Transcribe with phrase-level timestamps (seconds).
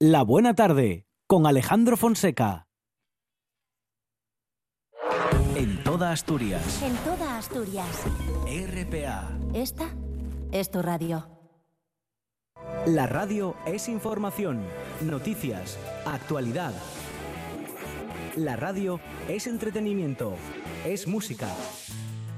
[0.00, 2.68] La Buena Tarde con Alejandro Fonseca.
[5.56, 6.80] En toda Asturias.
[6.84, 8.04] En toda Asturias.
[8.46, 9.28] RPA.
[9.54, 9.90] Esta
[10.52, 11.26] es tu radio.
[12.86, 14.62] La radio es información,
[15.00, 15.76] noticias,
[16.06, 16.74] actualidad.
[18.36, 20.36] La radio es entretenimiento,
[20.86, 21.48] es música.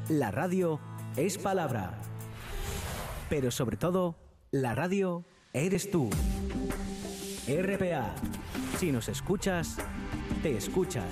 [0.08, 0.80] La radio
[1.18, 1.92] es palabra.
[3.28, 4.16] Pero sobre todo,
[4.50, 6.08] la radio eres tú.
[7.58, 8.14] RPA.
[8.78, 9.76] Si nos escuchas,
[10.42, 11.04] te escuchas.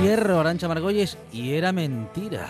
[0.00, 2.48] Fierro, Arancha Margolles, y era mentira.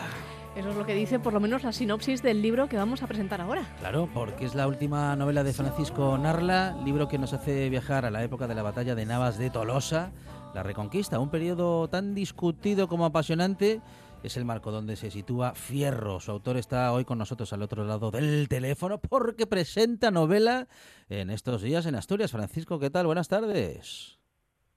[0.54, 3.08] Eso es lo que dice por lo menos la sinopsis del libro que vamos a
[3.08, 3.64] presentar ahora.
[3.80, 8.12] Claro, porque es la última novela de Francisco Narla, libro que nos hace viajar a
[8.12, 10.12] la época de la batalla de Navas de Tolosa,
[10.54, 13.80] la Reconquista, un periodo tan discutido como apasionante.
[14.22, 16.20] Es el marco donde se sitúa Fierro.
[16.20, 20.68] Su autor está hoy con nosotros al otro lado del teléfono porque presenta novela
[21.08, 22.30] en estos días en Asturias.
[22.30, 23.06] Francisco, ¿qué tal?
[23.06, 24.19] Buenas tardes.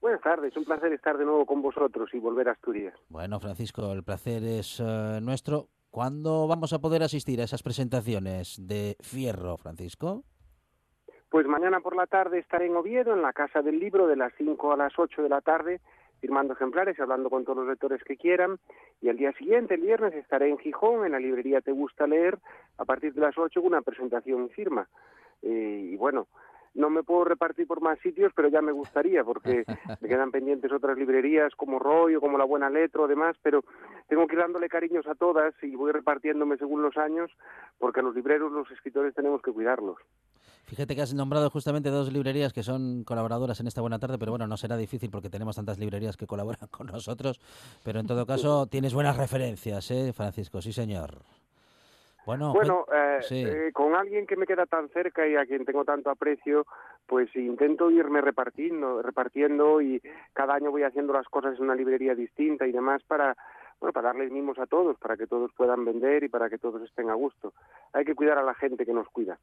[0.04, 2.92] Buenas tardes, un placer estar de nuevo con vosotros y volver a Asturias.
[3.08, 5.68] Bueno, Francisco, el placer es eh, nuestro.
[5.88, 10.24] ¿Cuándo vamos a poder asistir a esas presentaciones de Fierro, Francisco?
[11.30, 14.30] Pues mañana por la tarde estaré en Oviedo, en la Casa del Libro, de las
[14.36, 15.80] 5 a las 8 de la tarde,
[16.20, 18.58] firmando ejemplares y hablando con todos los lectores que quieran.
[19.00, 22.38] Y el día siguiente, el viernes, estaré en Gijón, en la librería Te Gusta Leer,
[22.76, 24.86] a partir de las 8 con una presentación y firma.
[25.40, 26.26] Eh, y bueno,
[26.74, 29.64] no me puedo repartir por más sitios, pero ya me gustaría, porque
[30.00, 33.64] me quedan pendientes otras librerías como Roy o como La Buena Letra o demás, pero
[34.08, 37.30] tengo que ir dándole cariños a todas y voy repartiéndome según los años,
[37.78, 39.98] porque a los libreros, los escritores tenemos que cuidarlos.
[40.66, 44.32] Fíjate que has nombrado justamente dos librerías que son colaboradoras en esta buena tarde, pero
[44.32, 47.38] bueno, no será difícil porque tenemos tantas librerías que colaboran con nosotros,
[47.82, 50.62] pero en todo caso tienes buenas referencias, ¿eh, Francisco?
[50.62, 51.22] Sí, señor.
[52.26, 53.44] Bueno, Bueno, eh, sí.
[53.46, 56.66] eh, con alguien que me queda tan cerca y a quien tengo tanto aprecio,
[57.06, 60.00] pues intento irme repartiendo, repartiendo y
[60.32, 63.36] cada año voy haciendo las cosas en una librería distinta y demás para,
[63.78, 66.82] bueno, para darles mimos a todos, para que todos puedan vender y para que todos
[66.82, 67.52] estén a gusto.
[67.92, 69.38] Hay que cuidar a la gente que nos cuida.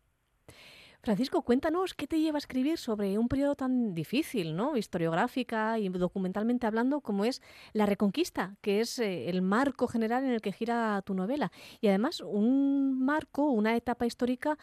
[1.04, 4.78] Francisco, cuéntanos qué te lleva a escribir sobre un periodo tan difícil, ¿no?
[4.78, 7.42] Historiográfica y documentalmente hablando, como es
[7.74, 11.52] la Reconquista, que es eh, el marco general en el que gira tu novela.
[11.80, 14.60] Y además un marco, una etapa histórica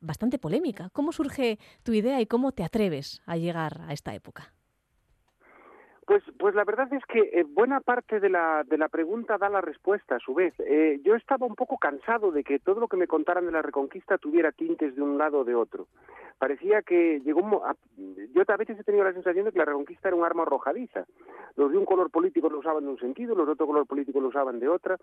[0.00, 0.88] bastante polémica.
[0.94, 4.53] ¿Cómo surge tu idea y cómo te atreves a llegar a esta época?
[6.06, 9.48] Pues, pues la verdad es que eh, buena parte de la, de la pregunta da
[9.48, 10.52] la respuesta a su vez.
[10.60, 13.62] Eh, yo estaba un poco cansado de que todo lo que me contaran de la
[13.62, 15.86] Reconquista tuviera tintes de un lado o de otro.
[16.38, 20.08] Parecía que llegó a- yo a veces he tenido la sensación de que la Reconquista
[20.08, 21.06] era un arma arrojadiza.
[21.56, 24.20] Los de un color político lo usaban de un sentido, los de otro color político
[24.20, 24.98] lo usaban de otra.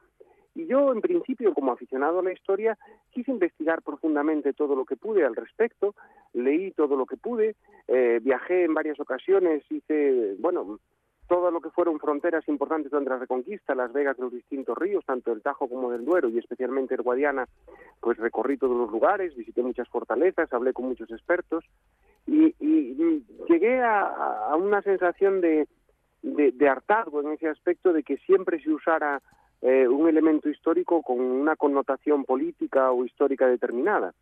[0.54, 2.78] Y yo, en principio, como aficionado a la historia,
[3.12, 5.96] quise investigar profundamente todo lo que pude al respecto,
[6.34, 7.56] leí todo lo que pude,
[7.88, 10.80] eh, viajé en varias ocasiones, hice, bueno,
[11.32, 15.06] todo lo que fueron fronteras importantes durante la Reconquista, las vegas de los distintos ríos,
[15.06, 17.48] tanto del Tajo como del Duero y especialmente el Guadiana,
[18.02, 21.64] pues recorrí todos los lugares, visité muchas fortalezas, hablé con muchos expertos
[22.28, 22.54] y,
[23.48, 25.70] llegué a, una sensación de,
[26.70, 29.22] hartazgo en ese aspecto de que siempre se usara
[29.62, 34.14] eh, un elemento histórico con una connotación política o histórica determinada.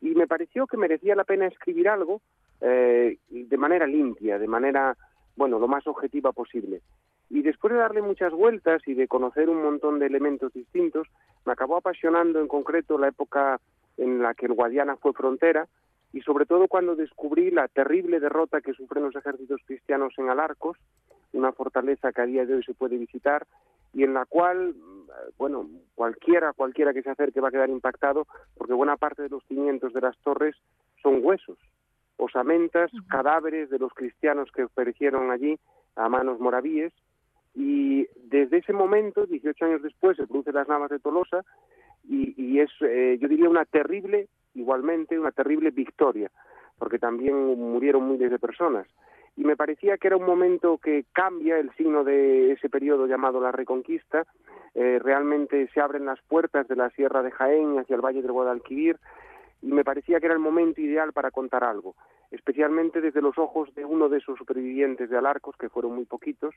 [0.00, 2.22] Y me pareció que merecía la pena escribir algo
[2.62, 4.96] eh, de manera limpia, de manera
[5.36, 6.80] bueno, lo más objetiva posible.
[7.28, 11.08] Y después de darle muchas vueltas y de conocer un montón de elementos distintos,
[11.44, 13.60] me acabó apasionando en concreto la época
[13.96, 15.66] en la que el Guadiana fue frontera
[16.12, 20.78] y sobre todo cuando descubrí la terrible derrota que sufren los ejércitos cristianos en Alarcos,
[21.32, 23.46] una fortaleza que a día de hoy se puede visitar
[23.92, 24.74] y en la cual,
[25.36, 29.44] bueno, cualquiera, cualquiera que se acerque va a quedar impactado porque buena parte de los
[29.44, 30.54] cimientos de las torres
[31.02, 31.58] son huesos,
[32.16, 35.58] osamentas, cadáveres de los cristianos que perecieron allí
[35.96, 36.92] a manos moravíes.
[37.54, 41.44] Y desde ese momento, 18 años después, se producen las Navas de Tolosa
[42.08, 46.30] y, y es, eh, yo diría, una terrible, igualmente, una terrible victoria,
[46.78, 48.86] porque también murieron miles de personas.
[49.36, 53.40] Y me parecía que era un momento que cambia el signo de ese periodo llamado
[53.40, 54.26] la Reconquista.
[54.74, 58.32] Eh, realmente se abren las puertas de la Sierra de Jaén hacia el Valle del
[58.32, 58.98] Guadalquivir
[59.62, 61.94] y me parecía que era el momento ideal para contar algo,
[62.30, 66.54] especialmente desde los ojos de uno de esos supervivientes de Alarcos, que fueron muy poquitos,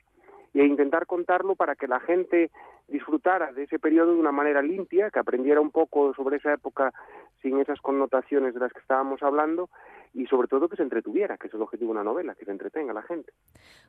[0.54, 2.50] a intentar contarlo para que la gente
[2.88, 6.92] disfrutara de ese periodo de una manera limpia, que aprendiera un poco sobre esa época
[7.40, 9.70] sin esas connotaciones de las que estábamos hablando
[10.12, 12.50] y sobre todo que se entretuviera, que es el objetivo de una novela, que se
[12.50, 13.32] entretenga a la gente.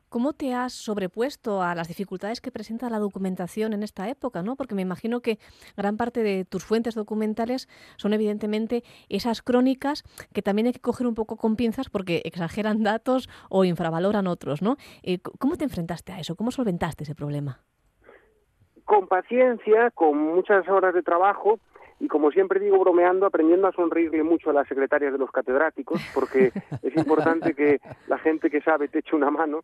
[0.08, 4.42] ¿Cómo te has sobrepuesto a las dificultades que presenta la documentación en esta época?
[4.42, 4.54] ¿no?
[4.54, 5.38] Porque me imagino que
[5.76, 11.06] gran parte de tus fuentes documentales son evidentemente esas crónicas que también hay que coger
[11.08, 14.62] un poco con pinzas porque exageran datos o infravaloran otros.
[14.62, 14.76] ¿no?
[15.02, 16.36] Eh, ¿Cómo te enfrentaste a eso?
[16.36, 17.60] ¿Cómo solventaste ese problema?
[18.84, 21.58] Con paciencia, con muchas horas de trabajo
[22.02, 26.02] y como siempre digo bromeando, aprendiendo a sonreírle mucho a las secretarias de los catedráticos,
[26.12, 26.50] porque
[26.82, 29.60] es importante que la gente que sabe te eche una mano.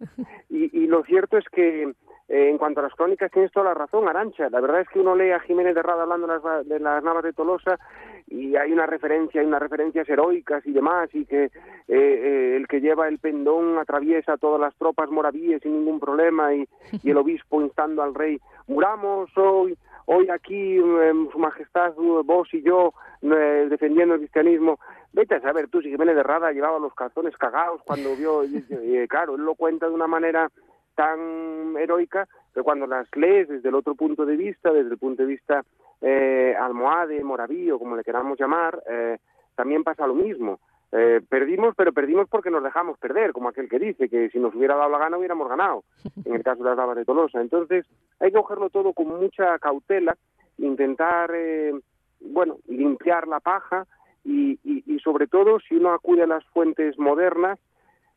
[0.49, 1.93] Y, y lo cierto es que
[2.29, 4.49] eh, en cuanto a las crónicas tienes toda la razón, Arancha.
[4.51, 7.03] La verdad es que uno lee a Jiménez de Rada hablando de las, de las
[7.03, 7.79] Navas de Tolosa
[8.27, 11.51] y hay una referencia, hay unas referencias heroicas y demás, y que eh,
[11.89, 16.69] eh, el que lleva el pendón atraviesa todas las tropas moravíes sin ningún problema, y,
[17.03, 19.77] y el obispo instando al rey, muramos hoy
[20.11, 24.79] hoy aquí eh, Su Majestad, vos y yo, eh, defendiendo el cristianismo.
[25.13, 28.65] Vete a saber tú si Jiménez de Rada llevaba los calzones cagados cuando vio, y,
[29.03, 30.51] y, claro, él lo cuenta de una manera
[30.99, 35.23] tan heroica, pero cuando las lees desde el otro punto de vista, desde el punto
[35.23, 35.65] de vista
[36.01, 39.19] eh, almohade, moravío, como le queramos llamar, eh,
[39.55, 40.59] también pasa lo mismo.
[40.91, 44.53] Eh, perdimos, pero perdimos porque nos dejamos perder, como aquel que dice que si nos
[44.57, 45.85] hubiera dado la gana hubiéramos ganado,
[46.25, 47.41] en el caso de las lavas de Tolosa.
[47.41, 47.87] Entonces,
[48.19, 50.17] hay que cogerlo todo con mucha cautela,
[50.57, 51.75] intentar, eh,
[52.21, 53.87] bueno, limpiar la paja
[54.25, 57.61] y, y, y, sobre todo, si uno acude a las fuentes modernas,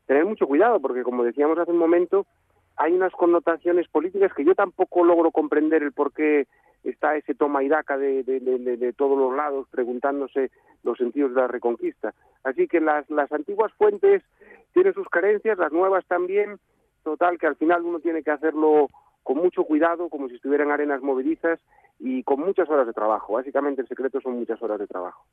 [0.06, 2.26] tener mucho cuidado, porque como decíamos hace un momento,
[2.76, 6.46] hay unas connotaciones políticas que yo tampoco logro comprender el por qué
[6.84, 10.50] está ese toma y daca de, de, de, de, todos los lados preguntándose
[10.82, 12.12] los sentidos de la reconquista.
[12.42, 14.22] Así que las, las antiguas fuentes
[14.72, 16.58] tienen sus carencias, las nuevas también,
[17.04, 18.88] total que al final uno tiene que hacerlo
[19.22, 21.60] con mucho cuidado, como si estuvieran arenas movedizas
[21.98, 23.34] y con muchas horas de trabajo.
[23.34, 25.24] Básicamente el secreto son muchas horas de trabajo.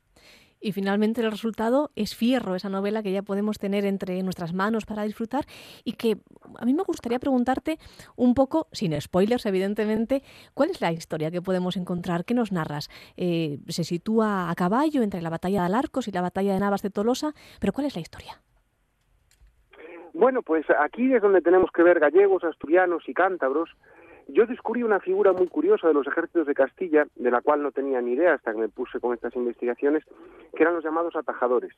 [0.60, 4.84] Y finalmente el resultado es Fierro, esa novela que ya podemos tener entre nuestras manos
[4.84, 5.46] para disfrutar
[5.84, 6.18] y que
[6.58, 7.78] a mí me gustaría preguntarte
[8.14, 12.24] un poco, sin spoilers evidentemente, ¿cuál es la historia que podemos encontrar?
[12.24, 12.90] ¿Qué nos narras?
[13.16, 16.82] Eh, se sitúa a caballo entre la batalla de Alarcos y la batalla de Navas
[16.82, 18.42] de Tolosa, pero ¿cuál es la historia?
[20.12, 23.70] Bueno, pues aquí es donde tenemos que ver gallegos, asturianos y cántabros.
[24.28, 27.72] Yo descubrí una figura muy curiosa de los ejércitos de Castilla, de la cual no
[27.72, 30.04] tenía ni idea hasta que me puse con estas investigaciones,
[30.54, 31.72] que eran los llamados atajadores.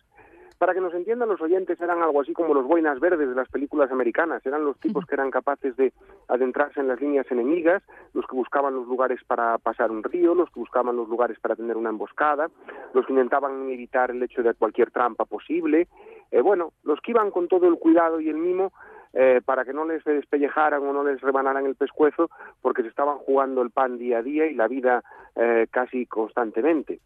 [0.59, 3.49] Para que nos entiendan los oyentes, eran algo así como los boinas verdes de las
[3.49, 5.93] películas americanas, eran los tipos que eran capaces de
[6.29, 7.83] adentrarse en las líneas enemigas,
[8.15, 11.57] los que buscaban los lugares para pasar un río, los que buscaban los lugares para
[11.57, 12.49] tener una emboscada,
[12.95, 15.89] los que intentaban evitar el hecho de cualquier trampa posible,
[16.33, 18.73] eh, bueno, los que iban con todo el cuidado y el mimo
[19.15, 22.31] eh, para que no les despellejaran o no les rebanaran el pescuezo,
[22.63, 25.05] porque se estaban jugando el pan día a día y la vida
[25.37, 27.01] eh, casi constantemente.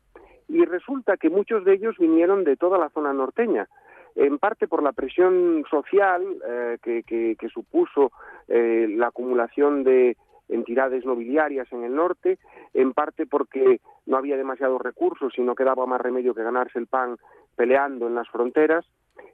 [0.47, 3.69] Y resulta que muchos de ellos vinieron de toda la zona norteña,
[4.15, 8.13] en parte por la presión social eh, que, que, que, supuso
[8.47, 10.17] la acumulación de
[10.49, 12.39] entidades nobiliarias en el norte,
[12.73, 16.87] en parte porque no había demasiados recursos y no quedaba más remedio que ganarse el
[16.87, 17.17] pan
[17.57, 18.87] peleando en las fronteras,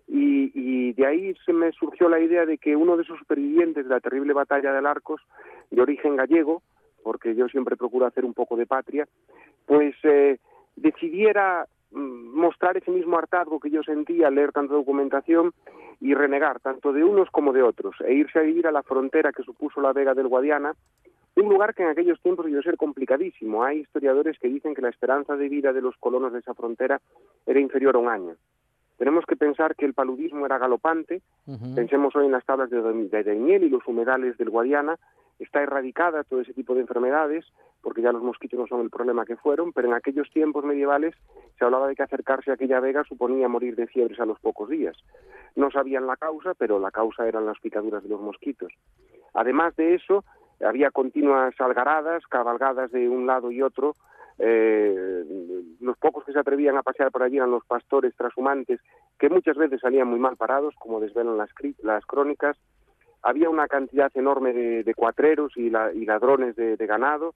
[0.09, 3.85] Y, y, de ahí se me surgió la idea de que uno de esos supervivientes
[3.85, 5.23] de la terrible batalla de Arcos,
[5.71, 6.63] de origen gallego,
[7.03, 9.09] porque yo siempre procuro hacer un poco de patria,
[9.67, 10.39] pues eh,
[10.77, 15.53] decidiera mm, mostrar ese mismo hartazgo que yo sentía al leer tanta documentación
[16.01, 19.33] y renegar tanto de unos como de otros e irse a vivir a la frontera
[19.33, 20.75] que supuso la Vega del Guadiana,
[21.37, 23.65] un lugar que en aquellos tiempos debió ser complicadísimo.
[23.65, 27.01] Hay historiadores que dicen que la esperanza de vida de los colonos de esa frontera
[27.47, 28.35] era inferior a un año.
[29.03, 31.23] Tenemos que pensar que el paludismo era galopante,
[31.75, 34.97] pensemos hoy en las tablas de, de Daimiel y los humedales del Guadiana,
[35.41, 37.45] está erradicada todo ese tipo de enfermedades,
[37.83, 41.17] porque ya los mosquitos no son el problema que fueron, pero en aquellos tiempos medievales
[41.59, 44.69] se hablaba de que acercarse a aquella vega suponía morir de fiebres a los pocos
[44.69, 44.97] días.
[45.57, 48.73] No sabían la causa, pero la causa eran las picaduras de los mosquitos.
[49.35, 50.25] Además de eso,
[50.65, 53.97] había continuas algaradas, cabalgadas de un lado y otro,
[54.45, 55.25] eh,
[55.81, 58.81] los pocos que se atrevían a pasear por allí eran los pastores trashumantes,
[59.19, 61.51] que muchas veces salían muy mal parados, como desvelan las,
[61.83, 62.57] las crónicas.
[63.23, 67.35] Había una cantidad enorme de, de cuatreros y, la- y ladrones de, de ganado.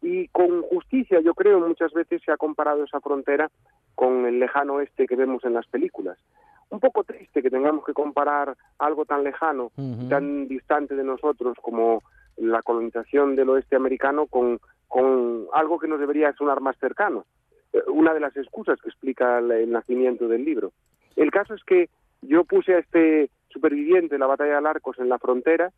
[0.00, 3.50] Y con justicia, yo creo, muchas veces se ha comparado esa frontera
[3.94, 6.16] con el lejano oeste que vemos en las películas.
[6.70, 9.70] Un poco triste que tengamos que comparar algo tan lejano,
[10.08, 12.02] tan distante de nosotros como
[12.36, 17.26] la colonización del oeste americano con, con algo que nos debería sonar más cercano.
[17.72, 20.72] Eh, Una de las excusas que explica el, nacimiento del libro.
[21.16, 21.88] El caso es que
[22.22, 25.70] yo puse a este superviviente de la batalla de Arcos en la frontera,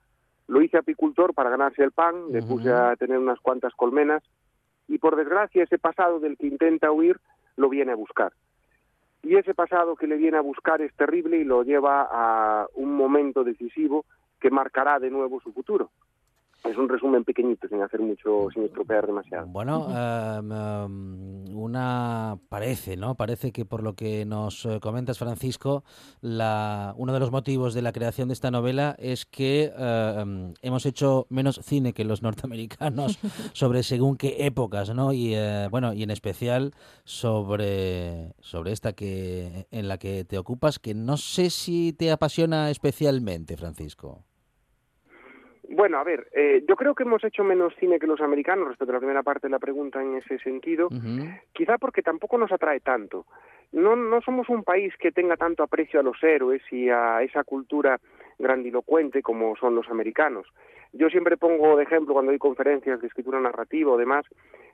[0.49, 4.23] lo hice apicultor para ganarse el pan, le puse a tener unas cuantas colmenas
[4.89, 7.19] y por desgracia ese pasado del que intenta huir
[7.57, 8.33] lo viene a buscar.
[9.23, 12.95] Y ese pasado que le viene a buscar es terrible y lo lleva a un
[12.95, 14.05] momento decisivo
[14.41, 15.91] que marcará de nuevo su futuro.
[16.65, 19.47] Es un resumen pequeñito, sin hacer mucho, sin estropear demasiado.
[19.47, 23.15] Bueno, em, em, una parece, ¿no?
[23.15, 25.85] Parece que por lo que nos eh, comentas, Francisco,
[26.21, 30.53] la, uno de los motivos de la creación de esta novela es que eh, em,
[30.61, 33.19] hemos hecho menos cine que los norteamericanos
[33.55, 35.15] sobre según qué épocas, ¿no?
[35.15, 36.75] Y eh, bueno, y en especial
[37.05, 42.71] sobre sobre esta que en la que te ocupas, que no sé si te apasiona
[42.71, 44.25] especialmente, Francisco.
[45.73, 48.91] Bueno, a ver, eh, yo creo que hemos hecho menos cine que los americanos respecto
[48.91, 50.89] a la primera parte de la pregunta en ese sentido,
[51.53, 53.25] quizá porque tampoco nos atrae tanto.
[53.71, 57.45] No, no somos un país que tenga tanto aprecio a los héroes y a esa
[57.45, 58.01] cultura
[58.37, 60.49] grandilocuente como son los americanos.
[60.93, 64.27] Yo siempre pongo de ejemplo cuando doy conferencias de escritura narrativa o demás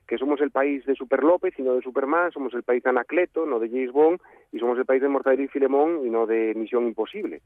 [0.06, 2.90] que somos el país de Super López y no de Superman, somos el país de
[2.90, 4.20] Anacleto, no de James Bond,
[4.52, 7.40] y somos el país de Mortadelo y Filemón y no de Misión Imposible.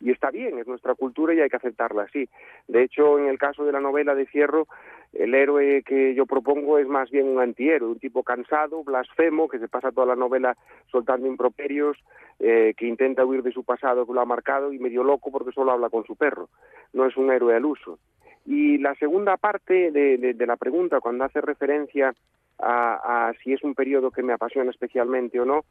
[0.00, 2.28] Y está bien, es nuestra cultura y hay que aceptarla así.
[2.68, 4.68] De hecho, en el caso de la novela de Fierro,
[5.14, 9.58] el héroe que yo propongo es más bien un antihéroe, un tipo cansado, blasfemo, que
[9.58, 10.56] se pasa toda la novela
[10.90, 11.96] soltando improperios,
[12.38, 15.52] eh, que intenta huir de su pasado que lo ha marcado y medio loco porque
[15.52, 16.50] solo habla con su perro.
[16.92, 17.98] No es un héroe al uso.
[18.46, 22.14] Y la segunda parte de, de- la pregunta, cuando hace referencia
[22.58, 25.64] a, a si es un periodo que me apasiona especialmente o no,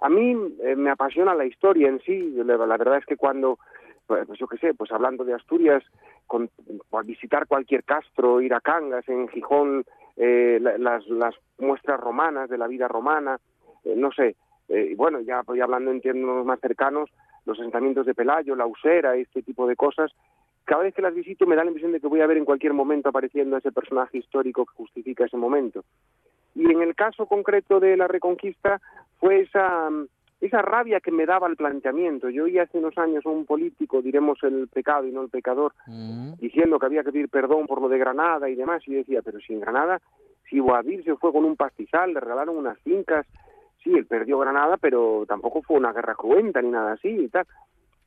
[0.00, 2.32] a mí eh, me apasiona la historia en sí.
[2.44, 3.58] La, verdad es que cuando,
[4.06, 5.82] pues pues yo qué sé, pues hablando de Asturias,
[6.26, 6.50] con,
[6.90, 9.84] por visitar cualquier castro, ir a Cangas, en Gijón,
[10.16, 13.38] eh, la- las, muestras romanas de la vida romana,
[13.84, 14.36] eh, no sé,
[14.68, 17.10] eh, bueno, ya voy hablando en términos más cercanos,
[17.46, 20.12] los asentamientos de Pelayo, la Usera, este tipo de cosas,
[20.68, 22.44] cada vez que las visito me da la impresión de que voy a ver en
[22.44, 25.82] cualquier momento apareciendo ese personaje histórico que justifica ese momento.
[26.54, 28.78] Y en el caso concreto de la Reconquista
[29.18, 30.06] fue esa, mm,
[30.42, 32.28] esa rabia que me daba el planteamiento.
[32.28, 35.72] Yo oí hace unos años a un político, diremos el pecado y no el pecador,
[35.86, 36.34] Mm.
[36.38, 39.22] diciendo que había que pedir perdón por lo de Granada y demás, y yo decía,
[39.22, 40.02] pero si en Granada,
[40.50, 43.26] si Boabdil se fue con un pastizal, le regalaron unas fincas,
[43.82, 47.46] sí, él perdió Granada, pero tampoco fue una guerra cruenta ni nada así y tal.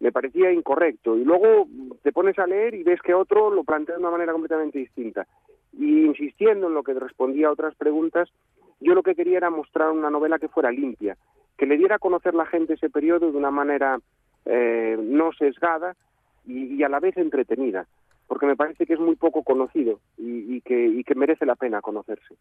[0.01, 1.17] Me parecía incorrecto.
[1.17, 1.67] Y luego
[2.03, 5.25] te pones a leer y ves que otro lo plantea de una manera completamente distinta.
[5.71, 8.29] Y insistiendo en lo que respondía a otras preguntas,
[8.81, 11.15] yo lo que quería era mostrar una novela que fuera limpia,
[11.57, 13.99] que le diera a conocer la gente ese periodo de una manera
[14.45, 15.95] eh, no sesgada
[16.45, 17.85] y, a la vez entretenida,
[18.27, 21.81] porque me parece que es muy poco conocido y que, y que merece la pena
[21.81, 22.35] conocerse.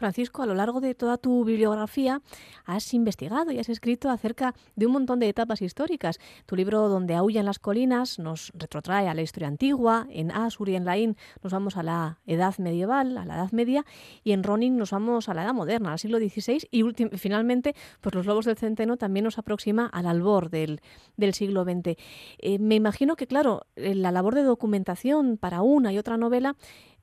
[0.00, 2.22] Francisco, a lo largo de toda tu bibliografía
[2.64, 6.18] has investigado y has escrito acerca de un montón de etapas históricas.
[6.46, 10.74] Tu libro Donde aullan las colinas nos retrotrae a la historia antigua, en Asur y
[10.74, 13.84] en Laín nos vamos a la Edad medieval, a la Edad Media,
[14.24, 16.82] y en Ronin nos vamos a la Edad Moderna, al siglo XVI, y
[17.18, 20.80] finalmente pues los Lobos del Centeno también nos aproxima al albor del,
[21.18, 21.98] del siglo XX.
[22.38, 26.56] Eh, me imagino que, claro, eh, la labor de documentación para una y otra novela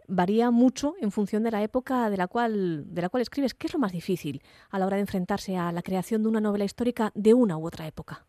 [0.07, 3.53] varía mucho en función de la época de la cual de la cual escribes.
[3.53, 6.41] ¿Qué es lo más difícil a la hora de enfrentarse a la creación de una
[6.41, 8.25] novela histórica de una u otra época?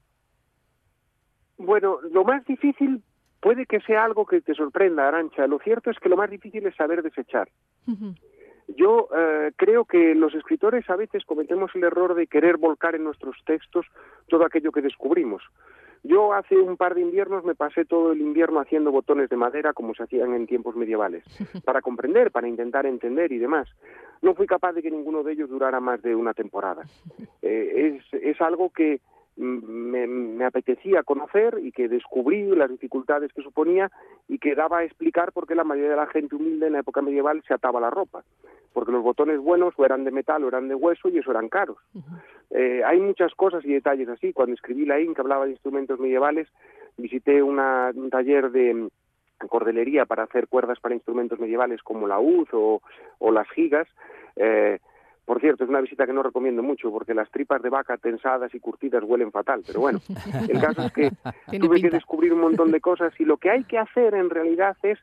[1.56, 3.02] Bueno, lo más difícil
[3.40, 5.46] puede que sea algo que te sorprenda, Arancha.
[5.46, 7.48] Lo cierto es que lo más difícil es saber desechar.
[8.76, 13.04] Yo eh, creo que los escritores a veces cometemos el error de querer volcar en
[13.04, 13.86] nuestros textos
[14.28, 15.42] todo aquello que descubrimos.
[16.02, 19.72] Yo hace un par de inviernos me pasé todo el invierno haciendo botones de madera
[19.72, 21.24] como se hacían en tiempos medievales,
[21.64, 23.68] para comprender, para intentar entender y demás.
[24.22, 26.84] No fui capaz de que ninguno de ellos durara más de una temporada.
[27.40, 29.00] Eh, es, es algo que
[29.38, 33.90] me, me apetecía conocer y que descubrí las dificultades que suponía
[34.28, 36.80] y que daba a explicar por qué la mayoría de la gente humilde en la
[36.80, 38.24] época medieval se ataba la ropa.
[38.72, 41.48] Porque los botones buenos o eran de metal o eran de hueso y eso eran
[41.48, 41.78] caros.
[42.50, 44.32] Eh, hay muchas cosas y detalles así.
[44.32, 46.48] Cuando escribí la IN, que hablaba de instrumentos medievales,
[46.96, 48.88] visité una- un taller de mm,
[49.48, 52.82] cordelería para hacer cuerdas para instrumentos medievales como la uz o,
[53.18, 53.88] o las gigas.
[54.36, 54.78] Eh,
[55.28, 58.54] por cierto, es una visita que no recomiendo mucho porque las tripas de vaca tensadas
[58.54, 59.62] y curtidas huelen fatal.
[59.66, 60.00] Pero bueno,
[60.48, 61.10] el caso es que
[61.60, 64.74] tuve que descubrir un montón de cosas y lo que hay que hacer en realidad
[64.82, 64.98] es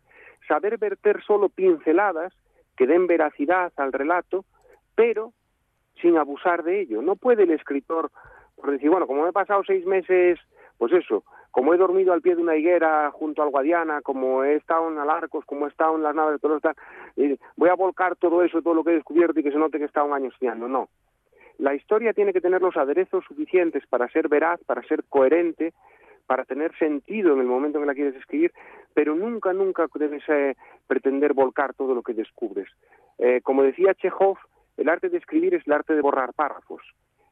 [0.47, 2.33] saber verter solo pinceladas
[2.75, 4.45] que den veracidad al relato,
[4.95, 5.31] pero
[6.01, 7.03] sin abusar de ello.
[7.03, 8.09] No puede el escritor
[8.55, 10.39] por decir, bueno, como me he pasado seis meses,
[10.79, 11.23] pues eso,
[11.55, 14.97] como he dormido al pie de una higuera junto al Guadiana, como he estado en
[14.97, 16.75] Alarcos, como he estado en las naves de Tolosa,
[17.55, 19.85] voy a volcar todo eso, todo lo que he descubierto y que se note que
[19.85, 20.67] he estado un año estudiando.
[20.67, 20.89] No.
[21.57, 25.71] La historia tiene que tener los aderezos suficientes para ser veraz, para ser coherente,
[26.27, 28.51] para tener sentido en el momento en que la quieres escribir,
[28.93, 30.57] pero nunca, nunca debes eh,
[30.87, 32.67] pretender volcar todo lo que descubres.
[33.17, 34.37] Eh, como decía Chekhov,
[34.75, 36.81] el arte de escribir es el arte de borrar párrafos.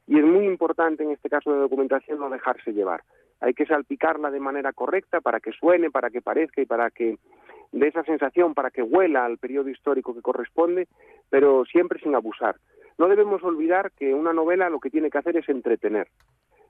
[0.06, 3.02] Y es muy importante en este caso de documentación no dejarse llevar.
[3.44, 7.18] Hay que salpicarla de manera correcta para que suene, para que parezca y para que
[7.72, 10.88] dé esa sensación, para que huela al periodo histórico que corresponde,
[11.28, 12.56] pero siempre sin abusar.
[12.96, 16.08] No debemos olvidar que una novela lo que tiene que hacer es entretener.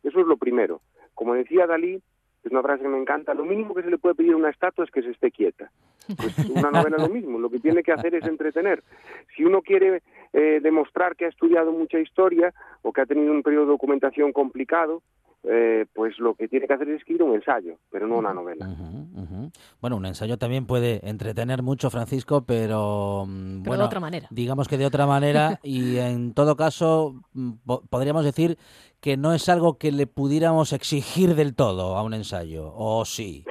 [0.02, 0.80] Eso es lo primero.
[1.14, 2.02] Como decía Dalí,
[2.42, 4.50] es una frase que me encanta, lo mínimo que se le puede pedir a una
[4.50, 5.70] estatua es que se esté quieta.
[6.16, 8.82] Pues una novela lo mismo, lo que tiene que hacer es entretener.
[9.36, 10.02] Si uno quiere
[10.32, 12.52] eh, demostrar que ha estudiado mucha historia
[12.82, 15.02] o que ha tenido un periodo de documentación complicado,
[15.44, 18.66] eh, pues lo que tiene que hacer es escribir un ensayo, pero no una novela.
[19.80, 24.28] Bueno, un ensayo también puede entretener mucho, Francisco, pero, mm, Pero bueno, de otra manera.
[24.30, 28.58] digamos que de otra manera y en todo caso mm, po- podríamos decir
[29.00, 33.44] que no es algo que le pudiéramos exigir del todo a un ensayo, o sí.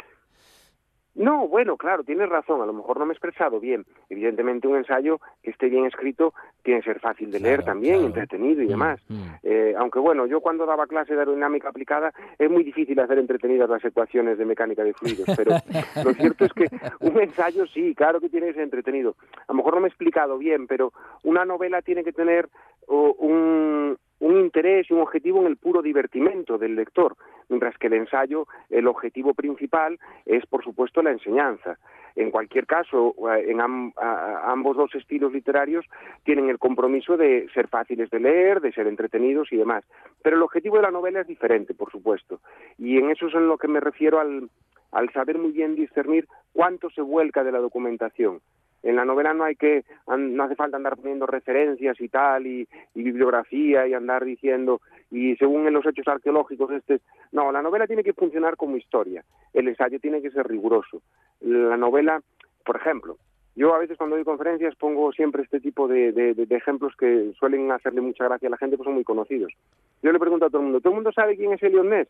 [1.15, 3.85] No, bueno, claro, tienes razón, a lo mejor no me he expresado bien.
[4.09, 7.93] Evidentemente un ensayo que esté bien escrito tiene que ser fácil de leer Claro, también,
[7.95, 8.07] claro.
[8.07, 8.99] entretenido y Mm, demás.
[9.09, 9.23] mm.
[9.43, 13.69] Eh, aunque bueno, yo cuando daba clase de aerodinámica aplicada es muy difícil hacer entretenidas
[13.69, 15.51] las ecuaciones de mecánica de fluidos, pero
[16.03, 16.65] lo cierto es que
[17.01, 19.15] un ensayo sí, claro que tiene que ser entretenido.
[19.47, 22.49] A lo mejor no me he explicado bien, pero una novela tiene que tener
[22.87, 27.17] oh, un, un interés y un objetivo en el puro divertimento del lector,
[27.49, 31.77] mientras que el ensayo, el objetivo principal es, por supuesto, la enseñanza.
[32.15, 35.85] En cualquier caso, eh, en ambos dos estilos literarios
[36.23, 39.83] tienen el compromiso de ser fáciles de leer, de ser entretenidos y demás.
[40.21, 42.39] Pero el objetivo de la novela es diferente, por supuesto.
[42.77, 46.89] Y en eso es en lo que me refiero al saber muy bien discernir cuánto
[46.91, 48.39] se vuelca de la documentación.
[48.83, 49.83] En la novela no hay que,
[50.17, 55.65] no hace falta andar poniendo referencias y tal, y, bibliografía, y andar diciendo, y según
[55.67, 56.99] en los hechos arqueológicos, este,
[57.31, 61.01] no, la novela tiene que funcionar como historia, el ensayo tiene que ser riguroso.
[61.41, 62.21] La novela,
[62.65, 63.17] por ejemplo,
[63.55, 67.71] yo a veces cuando doy conferencias pongo siempre este tipo de, de- ejemplos que suelen
[67.71, 69.53] hacerle mucha gracia a la gente, pues son muy conocidos.
[70.01, 72.07] Yo le pregunto a todo el mundo, ¿todo el mundo sabe quién es Elion Ness?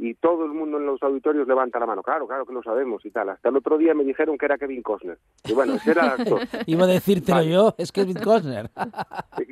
[0.00, 2.04] Y todo el mundo en los auditorios levanta la mano.
[2.04, 3.30] Claro, claro que lo sabemos y tal.
[3.30, 5.18] Hasta el otro día me dijeron que era Kevin Costner.
[5.44, 6.40] Y bueno, ese era el actor.
[6.66, 7.50] Iba a decírtelo Vale.
[7.50, 8.70] yo, es Kevin Costner.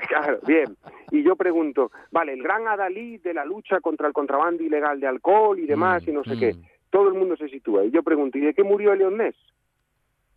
[0.08, 0.76] Claro, bien.
[1.10, 5.08] Y yo pregunto, vale, el gran adalid de la lucha contra el contrabando ilegal de
[5.08, 6.38] alcohol y demás Mm, y no sé mm.
[6.38, 6.56] qué.
[6.90, 7.84] Todo el mundo se sitúa.
[7.84, 9.36] Y yo pregunto, ¿y de qué murió Leon Ness?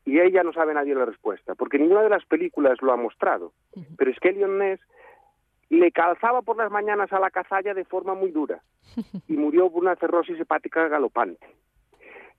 [0.06, 3.54] Y ella no sabe nadie la respuesta, porque ninguna de las películas lo ha mostrado.
[3.98, 4.80] Pero es que Leon Ness
[5.70, 8.62] le calzaba por las mañanas a la cazalla de forma muy dura
[9.28, 11.46] y murió por una cirrosis hepática galopante.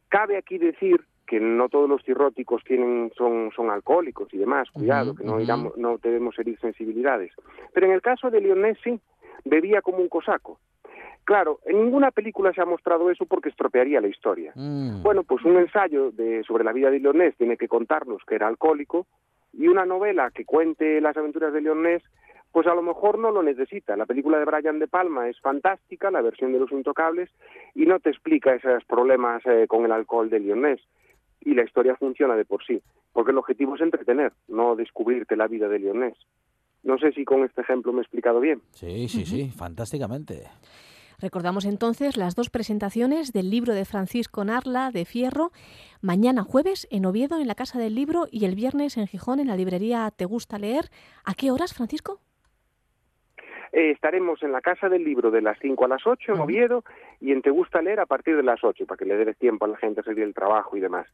[0.09, 5.15] Cabe aquí decir que no todos los cirróticos tienen son, son alcohólicos y demás, cuidado,
[5.15, 7.33] que no, iramos- no debemos herir sensibilidades.
[7.73, 9.01] Pero en el caso de Leonés sí,
[9.45, 10.59] bebía como un cosaco.
[11.23, 14.53] Claro, en ninguna película se ha mostrado eso porque estropearía la historia.
[14.57, 15.05] Mm.
[15.05, 18.49] Bueno, pues un ensayo de, sobre la vida de Leonés tiene que contarnos que era
[18.49, 19.07] alcohólico
[19.53, 22.03] y una novela que cuente las aventuras de Leonés,
[22.53, 23.97] pues a lo mejor no lo necesita.
[23.97, 27.31] La película de Brian De Palma es fantástica, la versión de Los Intocables,
[27.75, 30.81] y no te explica esos problemas eh, con el alcohol de Leonés.
[31.41, 32.83] Y la historia funciona de por sí,
[33.13, 36.17] porque el objetivo es entretener, no descubrirte la vida de Leonés.
[36.83, 38.63] No sé si con este ejemplo me he explicado bien.
[38.73, 40.43] Sí, sí, sí, fantásticamente.
[41.21, 45.53] Recordamos entonces las dos presentaciones del libro de Francisco Narla de Fierro,
[46.01, 49.49] mañana jueves en Oviedo en la Casa del Libro y el viernes en Gijón en
[49.49, 50.91] la librería Te Gusta Leer.
[51.25, 52.21] ¿A qué horas, Francisco?
[53.73, 56.85] Eh, estaremos en la Casa del Libro de las 5 a las 8 en Oviedo
[57.21, 59.65] y en Te Gusta Leer a partir de las 8 para que le dé tiempo
[59.65, 61.07] a la gente a seguir el trabajo y demás.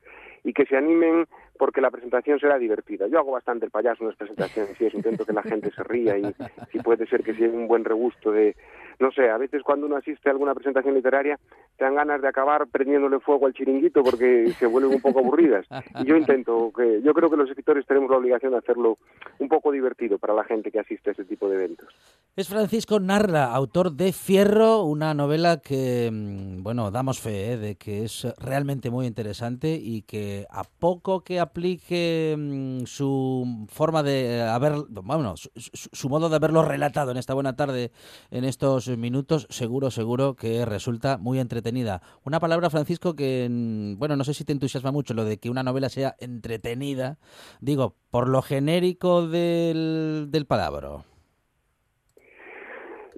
[0.43, 1.27] Y que se animen
[1.59, 3.07] porque la presentación será divertida.
[3.09, 5.83] Yo hago bastante el payaso en las presentaciones y eso, intento que la gente se
[5.85, 6.35] ría y
[6.73, 8.57] si puede ser que sea un buen regusto de,
[8.99, 11.39] no sé, a veces cuando uno asiste a alguna presentación literaria
[11.77, 15.67] te dan ganas de acabar prendiéndole fuego al chiringuito porque se vuelven un poco aburridas.
[16.01, 18.99] Y yo intento, que yo creo que los escritores tenemos la obligación de hacerlo
[19.39, 21.89] un poco divertido para la gente que asiste a ese tipo de eventos.
[22.35, 27.57] Es Francisco Narla, autor de Fierro, una novela que, mm, bueno, damos fe ¿eh?
[27.57, 34.03] de que es realmente muy interesante y que a poco que aplique mm, su forma
[34.03, 37.93] de haber, bueno, su, su- su modo de haberlo relatado en esta buena tarde,
[38.31, 42.03] en estos minutos, seguro, seguro que resulta muy entretenida.
[42.25, 45.51] Una palabra, Francisco, que, mm, bueno, no sé si te entusiasma mucho lo de que
[45.51, 47.19] una novela sea entretenida,
[47.61, 51.05] digo, por lo genérico del, del palabra.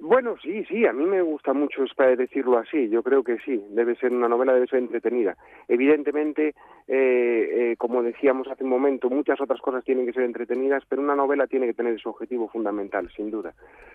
[0.09, 1.85] Bueno, sí, sí, a mí me gusta mucho
[2.17, 2.89] decirlo así.
[2.89, 5.37] Yo creo que sí, debe ser una novela, debe ser entretenida.
[5.69, 6.55] Evidentemente,
[6.87, 11.03] eh, eh, como decíamos hace un momento, muchas otras cosas tienen que ser entretenidas, pero
[11.03, 13.53] una novela tiene que tener su objetivo fundamental, sin duda.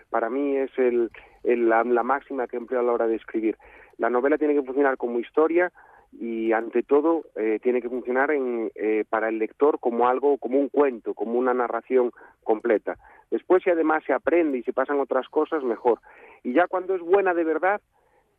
[0.08, 1.10] Para mí es el,
[1.42, 3.56] el- la, la máxima que empleo a la hora de escribir.
[3.98, 5.72] La novela tiene que funcionar como historia
[6.20, 10.58] y ante todo eh, tiene que funcionar en, eh, para el lector como algo, como
[10.58, 12.96] un cuento, como una narración completa.
[13.30, 15.98] Después, si además se aprende y se pasan otras cosas, mejor.
[16.42, 17.80] Y ya cuando es buena de verdad,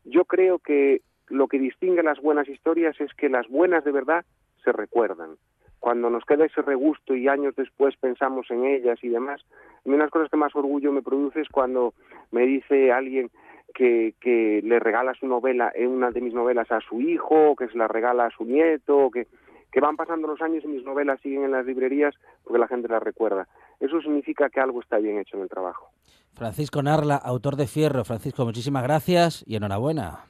[0.06, 4.26] yo creo que lo que distingue las buenas historias es que las buenas de verdad
[4.64, 5.38] se recuerdan.
[5.80, 9.42] Cuando nos queda ese regusto y años después pensamos en ellas y demás,
[9.84, 11.94] una de las cosas que más orgullo me produce es cuando
[12.32, 13.30] me dice alguien
[13.76, 17.68] que, que le regala su novela, en una de mis novelas a su hijo, que
[17.68, 19.28] se la regala a su nieto, que,
[19.72, 22.88] que van pasando los años y mis novelas siguen en las librerías porque la gente
[22.88, 23.48] las recuerda.
[23.80, 25.90] Eso significa que algo está bien hecho en el trabajo.
[26.34, 28.06] Francisco Narla, autor de Fierro.
[28.06, 30.26] Francisco, muchísimas gracias y enhorabuena.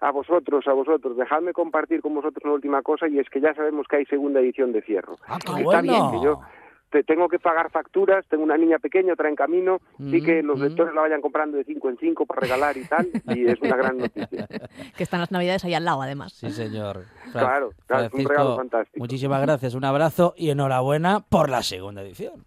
[0.00, 3.52] A vosotros, a vosotros, dejadme compartir con vosotros una última cosa y es que ya
[3.54, 5.16] sabemos que hay segunda edición de Fierro.
[5.26, 5.82] ¡Ah, qué bueno!
[5.82, 6.40] bien que yo
[6.90, 10.58] te- tengo que pagar facturas, tengo una niña pequeña, otra en camino, sí que los
[10.58, 13.60] Mm, lectores la vayan comprando de cinco en cinco para regalar y tal, y es
[13.60, 14.46] una gran noticia.
[14.96, 16.32] Que están las navidades ahí al lado, además.
[16.32, 17.04] Sí, señor.
[17.32, 18.98] Claro, claro, es un regalo fantástico.
[18.98, 22.44] Muchísimas gracias, un abrazo y enhorabuena por la segunda edición.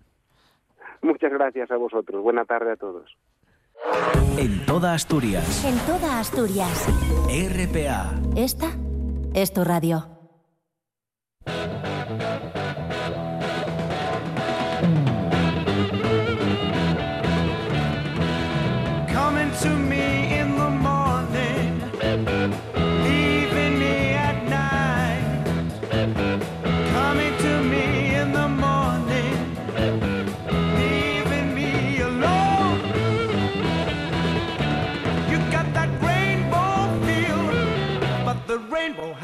[1.04, 2.22] Muchas gracias a vosotros.
[2.22, 3.16] Buena tarde a todos.
[4.38, 5.66] En toda Asturias.
[5.66, 6.88] En toda Asturias.
[7.28, 8.12] RPA.
[8.36, 8.68] Esta
[9.34, 10.21] es tu radio.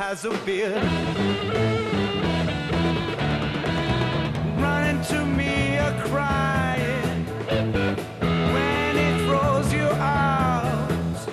[0.07, 0.31] Has a.
[4.57, 7.25] Running to me a crying
[8.53, 10.63] when it throws you out.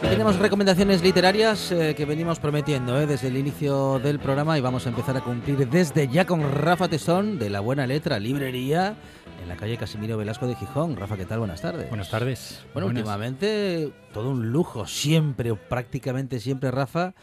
[0.02, 4.86] Tenemos recomendaciones literarias eh, que venimos prometiendo eh, desde el inicio del programa y vamos
[4.86, 8.96] a empezar a cumplir desde ya con Rafa Tesón de La Buena Letra Librería
[9.40, 10.96] en la calle Casimiro Velasco de Gijón.
[10.96, 11.38] Rafa, ¿qué tal?
[11.38, 11.88] Buenas tardes.
[11.88, 12.64] Buenas tardes.
[12.72, 13.02] Bueno, Buenas.
[13.02, 17.14] últimamente todo un lujo, siempre o prácticamente siempre, Rafa.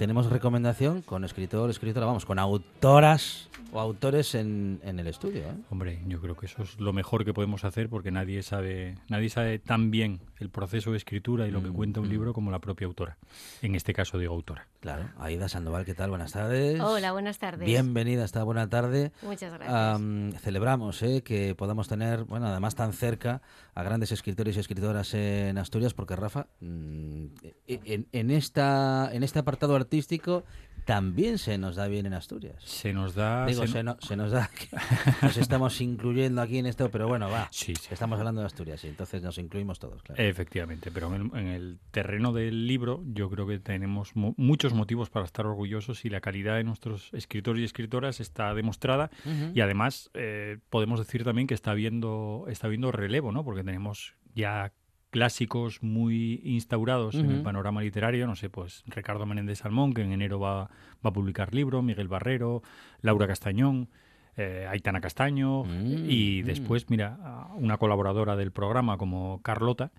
[0.00, 5.42] Tenemos recomendación con escritor, escritora, vamos, con autoras o autores en, en el estudio.
[5.42, 5.54] ¿eh?
[5.70, 9.28] Hombre, yo creo que eso es lo mejor que podemos hacer porque nadie sabe, nadie
[9.28, 12.10] sabe tan bien el proceso de escritura y lo que Mm, cuenta un mm.
[12.10, 13.16] libro como la propia autora.
[13.62, 14.66] En este caso digo autora.
[14.80, 16.10] Claro, Aida Sandoval, ¿qué tal?
[16.10, 16.80] Buenas tardes.
[16.80, 17.66] Hola, buenas tardes.
[17.66, 19.12] Bienvenida a esta buena tarde.
[19.22, 19.70] Muchas gracias.
[19.72, 23.42] Am, celebramos eh, que podamos tener, bueno, además tan cerca
[23.74, 27.24] a grandes escritores y escritoras en Asturias, porque Rafa, mm,
[27.68, 30.44] e- en, en esta, en este apartado artístico
[30.86, 32.56] también se nos da bien en Asturias.
[32.64, 33.44] Se nos da...
[33.46, 34.68] Digo, se- se, no- se nos da que
[35.22, 37.48] nos estamos incluyendo aquí en esto, pero bueno, va.
[37.50, 37.88] Sí, sí.
[37.90, 40.22] Estamos hablando de Asturias y entonces nos incluimos todos, claro.
[40.22, 44.72] Efectivamente, pero en el, en el terreno del libro yo creo que tenemos mu- muchos
[44.74, 49.10] motivos para estar orgullosos y la calidad de nuestros escritores y escritoras está demostrada
[49.54, 53.44] y además eh, podemos decir también que está habiendo, está habiendo relevo, ¿no?
[53.44, 54.72] Porque tenemos ya
[55.10, 60.12] clásicos muy instaurados en el panorama literario, no sé, pues Ricardo Menéndez Salmón, que en
[60.12, 62.62] enero va, va a publicar libro, Miguel Barrero,
[63.02, 63.88] Laura Castañón,
[64.36, 66.46] eh, Aitana Castaño Mm, y mm.
[66.46, 69.90] después, mira, una colaboradora del programa como Carlota,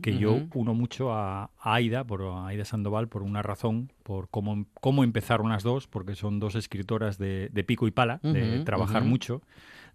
[0.00, 4.28] que yo uno mucho a, a Aida, por a Aida Sandoval, por una razón, por
[4.30, 8.60] cómo, cómo empezaron las dos, porque son dos escritoras de, de pico y pala, de
[8.64, 9.42] trabajar mucho,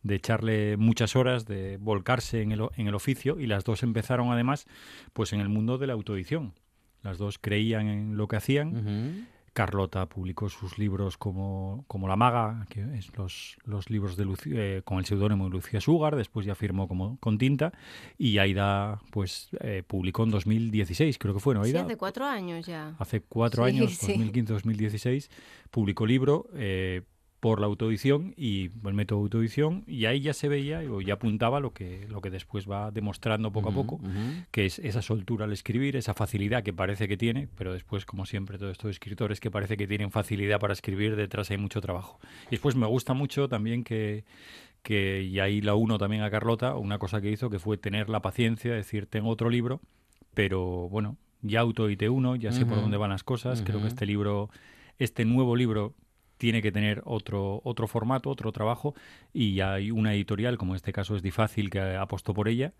[0.06, 3.82] de echarle muchas horas, de volcarse en el, o- en el oficio, y las dos
[3.82, 4.68] empezaron además
[5.14, 6.54] pues en el mundo de la autoedición.
[7.02, 9.28] Las dos creían en lo que hacían.
[9.54, 14.52] Carlota publicó sus libros como, como La Maga, que es los, los libros de Luci-
[14.54, 17.72] eh, con el seudónimo de Lucía Sugar, después ya firmó como con tinta,
[18.18, 22.66] y Aida pues eh, publicó en 2016, creo que fue, ¿no, Sí, hace cuatro años
[22.66, 22.96] ya.
[23.00, 24.14] Hace cuatro Sí, años, sí.
[24.14, 25.30] 2015-2016,
[25.72, 27.04] publicó libro eh,
[27.46, 31.14] por la autoedición y el método de autoedición, y ahí ya se veía o ya
[31.14, 34.00] apuntaba lo que, lo que después va demostrando poco a poco,
[34.50, 38.26] que es esa soltura al escribir, esa facilidad que parece que tiene, pero después, como
[38.26, 42.18] siempre, todos estos escritores que parece que tienen facilidad para escribir, detrás hay mucho trabajo.
[42.48, 44.24] Y después me gusta mucho también que,
[44.82, 48.10] que y ahí la uno también a Carlota, una cosa que hizo que fue tener
[48.10, 49.82] la paciencia, de decir, tengo otro libro,
[50.34, 54.08] pero bueno, ya autoedité uno, ya sé por dónde van las cosas, creo que este
[54.08, 54.50] libro,
[54.98, 55.94] este nuevo libro
[56.38, 58.96] tiene que tener otro, otro formato, otro trabajo,
[59.34, 62.74] y hay una editorial, como en este caso es Difácil, que apostó por ella,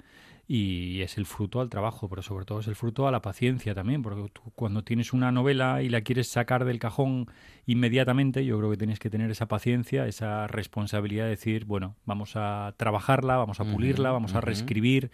[0.48, 3.74] y es el fruto al trabajo, pero sobre todo es el fruto a la paciencia
[3.74, 7.28] también, porque tú cuando tienes una novela y la quieres sacar del cajón
[7.66, 12.34] inmediatamente, yo creo que tienes que tener esa paciencia, esa responsabilidad de decir, bueno, vamos
[12.36, 15.10] a trabajarla, vamos a pulirla, vamos a reescribir,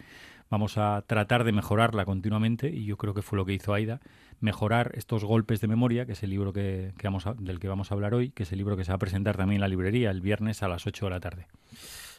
[0.52, 4.00] vamos a tratar de mejorarla continuamente, y yo creo que fue lo que hizo Aida,
[4.40, 7.68] mejorar estos golpes de memoria, que es el libro que, que vamos a- del que
[7.68, 9.60] vamos a hablar hoy, que es el libro que se va a presentar también en
[9.62, 11.46] la librería el viernes a las 8 de la tarde.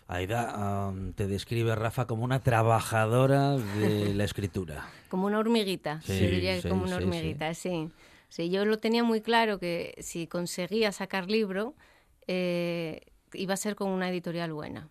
[0.07, 4.83] Aida, te describe Rafa como una trabajadora de la escritura.
[5.09, 7.89] Como una hormiguita, Sí, yo diría sí, como una sí, hormiguita, sí.
[8.29, 11.75] Sí, yo lo tenía muy claro que si conseguía sacar libro,
[12.27, 13.01] eh,
[13.33, 14.89] iba a ser con una editorial buena.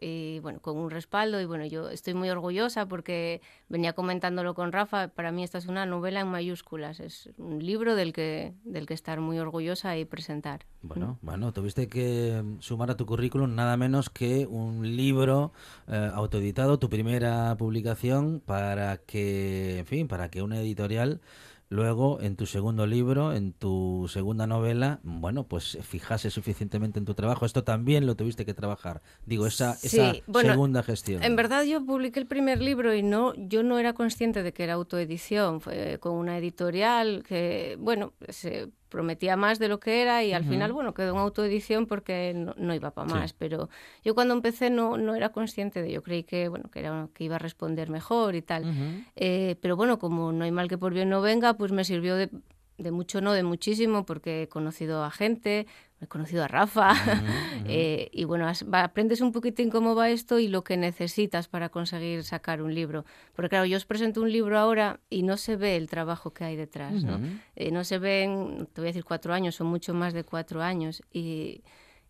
[0.00, 1.40] Y bueno, con un respaldo.
[1.40, 5.08] Y bueno, yo estoy muy orgullosa porque venía comentándolo con Rafa.
[5.08, 7.00] Para mí esta es una novela en mayúsculas.
[7.00, 10.66] Es un libro del que, del que estar muy orgullosa y presentar.
[10.82, 15.52] Bueno, bueno, tuviste que sumar a tu currículum nada menos que un libro
[15.88, 21.20] eh, autoeditado, tu primera publicación, para que, en fin, para que una editorial
[21.68, 27.14] luego en tu segundo libro, en tu segunda novela, bueno, pues fijase suficientemente en tu
[27.14, 27.44] trabajo.
[27.44, 29.02] Esto también lo tuviste que trabajar.
[29.26, 31.22] Digo, esa, esa Sí, bueno, segunda gestión.
[31.22, 34.64] En verdad yo publiqué el primer libro y no, yo no era consciente de que
[34.64, 40.24] era autoedición, fue con una editorial que, bueno, se prometía más de lo que era
[40.24, 40.50] y al Ujú.
[40.52, 43.14] final, bueno, quedó en autoedición porque no, no iba para Sí.
[43.14, 43.68] más, pero
[44.04, 47.24] yo cuando empecé no, no era consciente de ello, creí que, bueno, que, era, que
[47.24, 48.62] iba a responder mejor y tal.
[48.70, 49.02] Ujú.
[49.16, 52.16] Eh, pero bueno, como no hay mal que por bien no venga, pues me sirvió
[52.16, 52.30] de,
[52.78, 55.66] de mucho, no de muchísimo, porque he conocido a gente,
[56.00, 56.92] he conocido a Rafa,
[57.66, 61.48] eh, y bueno, as- va- aprendes un poquitín cómo va esto y lo que necesitas
[61.48, 63.04] para conseguir sacar un libro.
[63.34, 66.44] Porque claro, yo os presento un libro ahora y no se ve el trabajo que
[66.44, 67.18] hay detrás, ¿no?
[67.56, 70.62] Eh, no se ven, te voy a decir cuatro años, son mucho más de cuatro
[70.62, 71.02] años.
[71.12, 71.62] Y,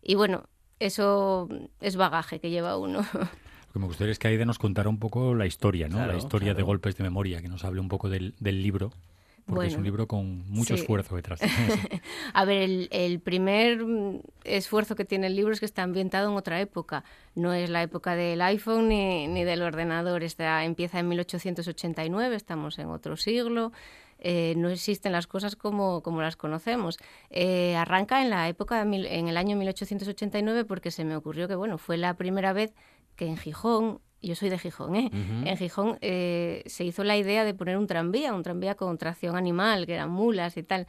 [0.03, 0.43] y bueno,
[0.79, 1.49] eso
[1.81, 2.99] es bagaje que lleva uno.
[3.69, 5.97] Lo que me gustaría es que Aida nos contara un poco la historia, ¿no?
[5.97, 8.91] Claro, la historia de golpes de memoria, que nos hable un poco del, del libro,
[9.49, 10.81] porque es un Bueno, libro con mucho sí.
[10.81, 11.39] esfuerzo detrás.
[12.33, 16.29] A ver, el, el primer mm, esfuerzo que tiene el libro es que está ambientado
[16.31, 17.03] en otra época.
[17.35, 20.23] No es la época del iPhone ni, ni del ordenador.
[20.23, 23.71] Está, empieza en 1889, estamos en otro siglo.
[24.21, 26.97] eh, no existen las cosas como, como las conocemos.
[27.29, 28.93] Eh, arranca en la época, en
[29.29, 32.73] el año 1889, porque se me ocurrió que, bueno, fue la primera vez
[33.15, 35.09] que en Gijón, yo soy de Gijón, ¿eh?
[35.47, 39.35] En Gijón eh, se hizo la idea de poner un tranvía, un tranvía con tracción
[39.35, 40.87] animal, que eran mulas y tal.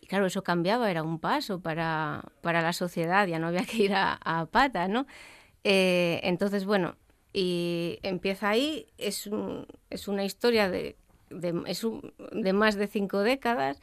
[0.00, 3.76] Y claro, eso cambiaba, era un paso para, para la sociedad, ya no había que
[3.84, 5.06] ir a, a pata, ¿no?
[5.64, 6.96] Eh, entonces, bueno,
[7.32, 10.96] y empieza ahí, es, un- es una historia de,
[11.28, 13.80] de, es un- de más de cinco décadas,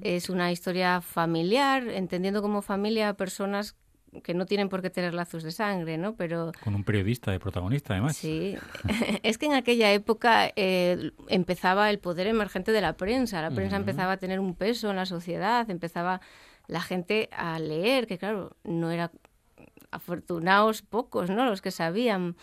[0.00, 3.74] es una historia familiar, entendiendo como familia a personas
[4.22, 6.14] que no tienen por qué tener lazos de sangre, ¿no?
[6.16, 8.16] Pero con un periodista de protagonista, además.
[8.16, 8.56] Sí,
[9.22, 13.76] es que en aquella época eh, empezaba el poder emergente de la prensa, la prensa
[13.76, 13.82] Ujú.
[13.82, 16.20] empezaba a tener un peso en la sociedad, empezaba
[16.66, 19.10] la gente a leer, que claro, no era
[19.90, 21.44] afortunados pocos, ¿no?
[21.46, 22.36] Los que sabían.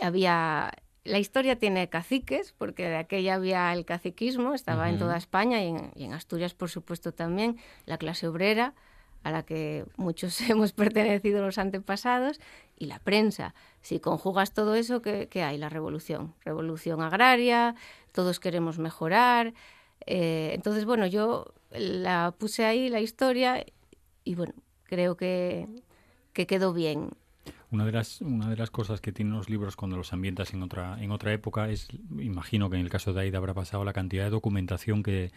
[0.00, 0.70] Había
[1.04, 5.04] la historia tiene caciques, porque de aquella había el caciquismo, estaba en Ujú.
[5.04, 7.56] toda España y en, y en Asturias, por supuesto, también,
[7.86, 8.74] la clase obrera,
[9.22, 12.40] a la que muchos hemos pertenecido los antepasados,
[12.78, 13.54] y la prensa.
[13.82, 15.58] Si conjugas todo eso, ¿qué, hay?
[15.58, 16.34] La revolución.
[16.44, 17.74] Revolución agraria,
[18.12, 19.54] todos queremos mejorar.
[20.06, 23.64] eh, entonces, bueno, yo la puse ahí, la historia,
[24.24, 24.54] y bueno,
[24.84, 25.66] creo que,
[26.32, 27.10] que quedó bien.
[27.70, 30.62] Una de las una de las cosas que tienen los libros cuando los ambientas en
[30.62, 33.92] otra en otra época es, imagino que en el caso de Aida habrá pasado la
[33.92, 35.32] cantidad de documentación que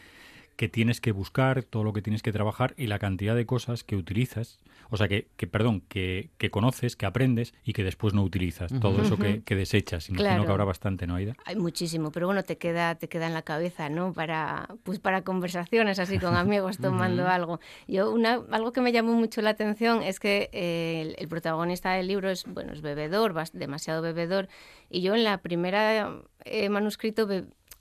[0.61, 3.83] que tienes que buscar, todo lo que tienes que trabajar y la cantidad de cosas
[3.83, 4.59] que utilizas,
[4.91, 8.71] o sea, que, que perdón, que, que conoces, que aprendes y que después no utilizas,
[8.79, 10.09] todo eso que, que desechas.
[10.09, 10.45] Imagino Claro.
[10.45, 11.33] que habrá bastante, ¿no, Aida?
[11.45, 14.13] Hay muchísimo, pero bueno, te queda, te queda en la cabeza, ¿no?
[14.13, 17.59] Para, pues para conversaciones así con amigos tomando algo.
[17.87, 21.93] Yo una, algo que me llamó mucho la atención es que eh, el, el protagonista
[21.93, 24.47] del libro es, bueno, es bebedor, demasiado bebedor,
[24.91, 27.27] y yo en la primera eh, manuscrito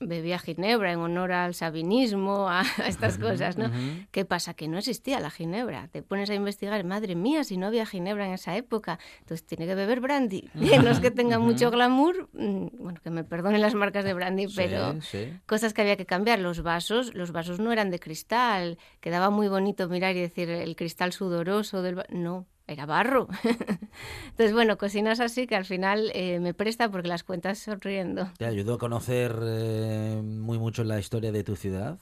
[0.01, 3.71] bebía ginebra en honor al sabinismo, a, a estas cosas, ¿no?
[4.11, 4.55] ¿Qué pasa?
[4.55, 5.89] Que no existía la ginebra.
[5.89, 9.67] Te pones a investigar, madre mía, si no había ginebra en esa época, entonces tiene
[9.67, 10.49] que beber brandy.
[10.85, 14.47] no es que tenga mucho glamour, mm, bueno, que me perdonen las marcas de brandy,
[14.55, 16.39] pero Sí, cosas que había que cambiar.
[16.39, 20.77] Los vasos, los vasos no eran de cristal, quedaba muy bonito mirar y decir el
[20.77, 22.47] cristal sudoroso del no.
[22.71, 23.27] Era barro.
[24.31, 28.31] Entonces, bueno, cocinas así que al final eh, me presta porque las cuentas sonriendo.
[28.39, 31.99] ¿Te ayudó a conocer eh, muy mucho la historia de tu ciudad?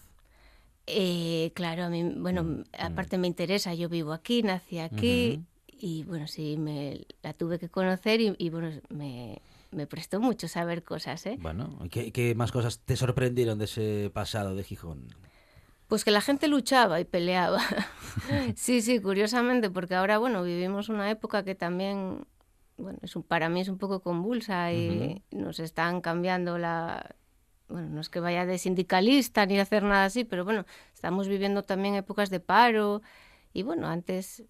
[0.86, 6.26] Eh, claro, a mí, bueno, aparte me interesa, yo vivo aquí, nací aquí y bueno,
[6.26, 11.24] sí, me la tuve que conocer y, y, bueno, me, me prestó mucho saber cosas,
[11.24, 11.38] ¿eh?
[11.40, 15.08] Bueno, ¿y qué, qué más cosas te sorprendieron de ese pasado de Gijón?
[15.88, 17.60] Pues que la gente luchaba y peleaba.
[18.54, 22.26] sí, sí, curiosamente, porque ahora, bueno, vivimos una época que también,
[22.76, 27.16] bueno, es un, para mí es un poco convulsa y nos están cambiando la...
[27.68, 31.64] Bueno, no es que vaya de sindicalista ni hacer nada así, pero bueno, estamos viviendo
[31.64, 33.02] también épocas de paro
[33.52, 34.44] y bueno, antes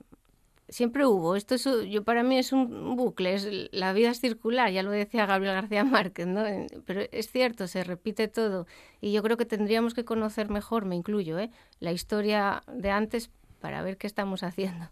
[0.69, 1.37] siempre hubo.
[1.37, 5.27] Esto es, yo para mí es un bucle, es, la vida circular, ya lo decía
[5.27, 6.45] Gabriel García Márquez, ¿no?
[6.85, 8.67] Pero es cierto, se repite todo.
[9.01, 11.51] Y yo creo que tendríamos que conocer mejor, me incluyo, ¿eh?
[11.81, 14.89] la historia de antes para ver qué estamos haciendo.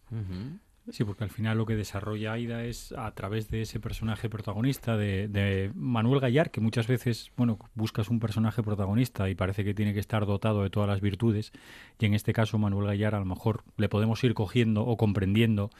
[0.90, 4.96] Sí, porque al final lo que desarrolla Aida es a través de ese personaje protagonista
[4.96, 9.74] de, de Manuel Gallar, que muchas veces, bueno, buscas un personaje protagonista y parece que
[9.74, 11.52] tiene que estar dotado de todas las virtudes,
[11.98, 15.70] y en este caso Manuel Gallar a lo mejor le podemos ir cogiendo o comprendiendo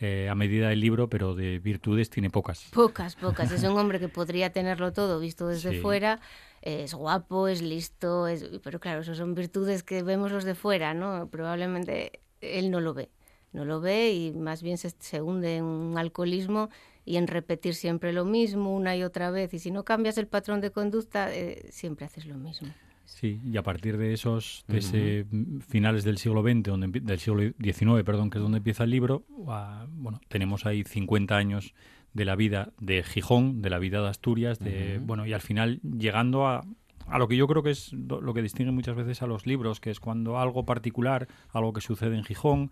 [0.00, 2.68] eh, a medida del libro, pero de virtudes tiene pocas.
[2.72, 3.50] Pocas, pocas.
[3.52, 5.78] Es un hombre que podría tenerlo todo visto desde Sí.
[5.80, 6.20] fuera.
[6.62, 8.48] Es guapo, es listo, es...
[8.62, 11.28] pero claro, eso son virtudes que vemos los de fuera, ¿no?
[11.28, 13.10] Probablemente él no lo ve.
[13.52, 16.70] No lo ve y más bien se, se hunde en un alcoholismo
[17.04, 19.52] y en repetir siempre lo mismo una y otra vez.
[19.54, 22.68] Y si no cambias el patrón de conducta, eh, siempre haces lo mismo.
[23.04, 25.26] Sí, y a partir de esos, de ese
[25.68, 29.24] finales del siglo XX, donde, del siglo XIX, perdón, que es donde empieza el libro,
[29.28, 31.74] bueno, tenemos ahí 50 años
[32.14, 35.80] de la vida de Gijón, de la vida de Asturias, de, bueno, y al final
[35.82, 36.64] llegando a,
[37.06, 39.80] a lo que yo creo que es lo que distingue muchas veces a los libros,
[39.80, 42.70] que es cuando algo particular, algo que sucede en Gijón,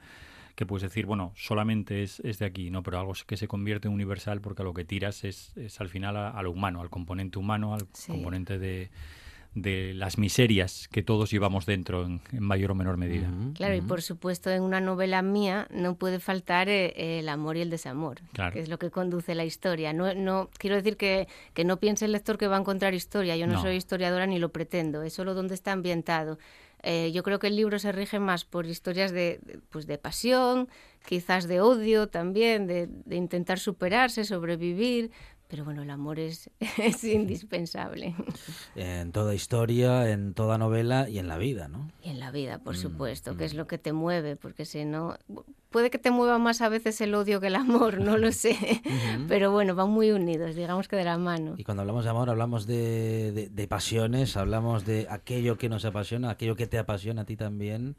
[0.54, 2.82] que puedes decir, bueno, solamente es, es de aquí, ¿no?
[2.82, 5.88] Pero algo que se convierte en universal porque a lo que tiras es, es al
[5.88, 8.12] final a, a lo humano, al componente humano, al Sí.
[8.12, 8.90] componente de,
[9.54, 13.28] de las miserias que todos llevamos dentro en, en mayor o menor medida.
[13.54, 17.60] Claro, y por supuesto en una novela mía no puede faltar eh, el amor y
[17.62, 18.52] el desamor, Claro.
[18.52, 19.92] que es lo que conduce la historia.
[19.92, 23.36] No, no quiero decir que, que no piense el lector que va a encontrar historia.
[23.36, 23.62] Yo no, No.
[23.62, 25.02] soy historiadora ni lo pretendo.
[25.02, 26.38] Es solo donde está ambientado.
[26.82, 30.68] Eh, yo creo que el libro se rige más por historias de, pues de pasión,
[31.06, 35.10] quizás de odio también, de intentar superarse, sobrevivir.
[35.50, 38.14] Pero bueno, el amor es, es indispensable.
[38.76, 41.90] En toda historia, en toda novela y en la vida, ¿no?
[42.02, 44.84] Y en la vida, Mm, por supuesto, que es lo que te mueve, porque si
[44.84, 45.16] no,
[45.70, 48.80] puede que te mueva más a veces el odio que el amor, no lo sé,
[49.28, 51.54] pero bueno, van muy unidos, digamos que de la mano.
[51.58, 55.84] Y cuando hablamos de amor, hablamos de, de- de pasiones, hablamos de aquello que nos
[55.84, 57.96] apasiona, aquello que te apasiona a ti también.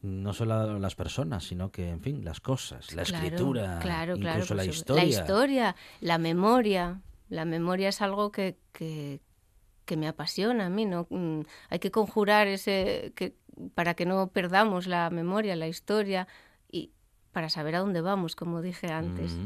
[0.00, 4.54] No solo las personas, sino que, en fin, las cosas, la Claro, escritura, claro, incluso
[4.54, 5.02] la historia.
[5.02, 7.00] La historia, la memoria.
[7.28, 9.20] La memoria es algo que, que,
[9.84, 11.06] que me apasiona a mí, ¿no?
[11.10, 13.34] Mm, Hay que conjurar ese que,
[13.74, 16.28] para que no perdamos la memoria, la historia
[16.70, 16.92] y
[17.32, 19.36] para saber a dónde vamos, como dije antes.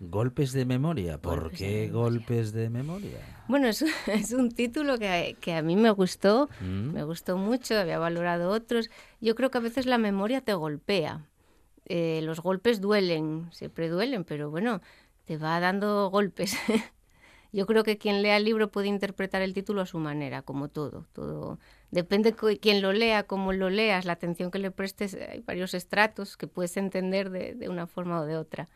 [0.00, 1.18] Golpes de memoria.
[1.18, 1.92] ¿Por Golpes de qué memoria.
[1.92, 3.44] golpes de memoria?
[3.48, 6.92] Bueno, es, es un título que, que a mí me gustó, Mm.
[6.92, 8.90] me gustó mucho, había valorado otros.
[9.20, 11.26] Yo creo que a veces la memoria te golpea.
[11.86, 14.80] Eh, los golpes duelen, siempre duelen, pero bueno,
[15.26, 16.56] te va dando golpes.
[17.52, 20.68] Yo creo que quien lea el libro puede interpretar el título a su manera, como
[20.68, 21.06] todo.
[21.12, 21.60] todo
[21.92, 25.14] Depende co- quién lo lea, cómo lo leas, la atención que le prestes.
[25.14, 28.68] Hay varios estratos que puedes entender de, de una forma o de otra.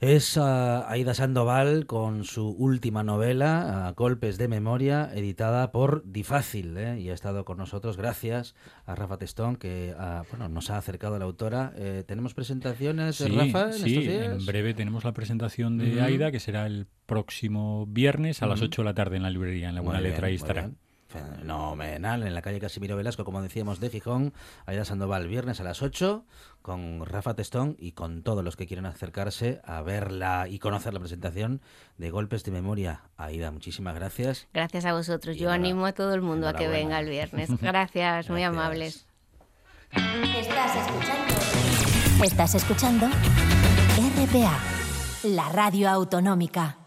[0.00, 6.76] Es ah, Aida Sandoval con su última novela, Golpes de Memoria, editada por Difácil.
[6.78, 7.00] ¿eh?
[7.00, 8.54] Y ha estado con nosotros gracias
[8.86, 11.72] a Rafa Testón, que ah, bueno, nos ha acercado a la autora.
[11.76, 14.38] Eh, ¿Tenemos presentaciones, Sí, Rafa, en sí, estos días?
[14.38, 16.00] en breve tenemos la presentación de.
[16.00, 18.66] Aida, que será el próximo viernes a las Ujú.
[18.66, 20.62] 8 de la tarde en la librería, en la Muy buena bien, letra, ahí estará.
[20.62, 20.78] bien.
[21.08, 24.34] Fenomenal, en la calle Casimiro Velasco, como decíamos, de Gijón.
[24.66, 26.24] Aida Sandoval, viernes a las 8,
[26.60, 31.00] con Rafa Testón y con todos los que quieran acercarse a verla y conocer la
[31.00, 31.62] presentación
[31.96, 33.02] de Golpes de Memoria.
[33.16, 34.48] Aida, muchísimas gracias.
[34.52, 35.36] Gracias a vosotros.
[35.36, 37.48] Y Yo animo a todo el mundo a que venga el viernes.
[37.58, 39.06] Gracias, muy amables.
[39.90, 42.24] Estás escuchando.
[42.24, 44.58] Estás escuchando RPA,
[45.22, 46.77] la radio autonómica.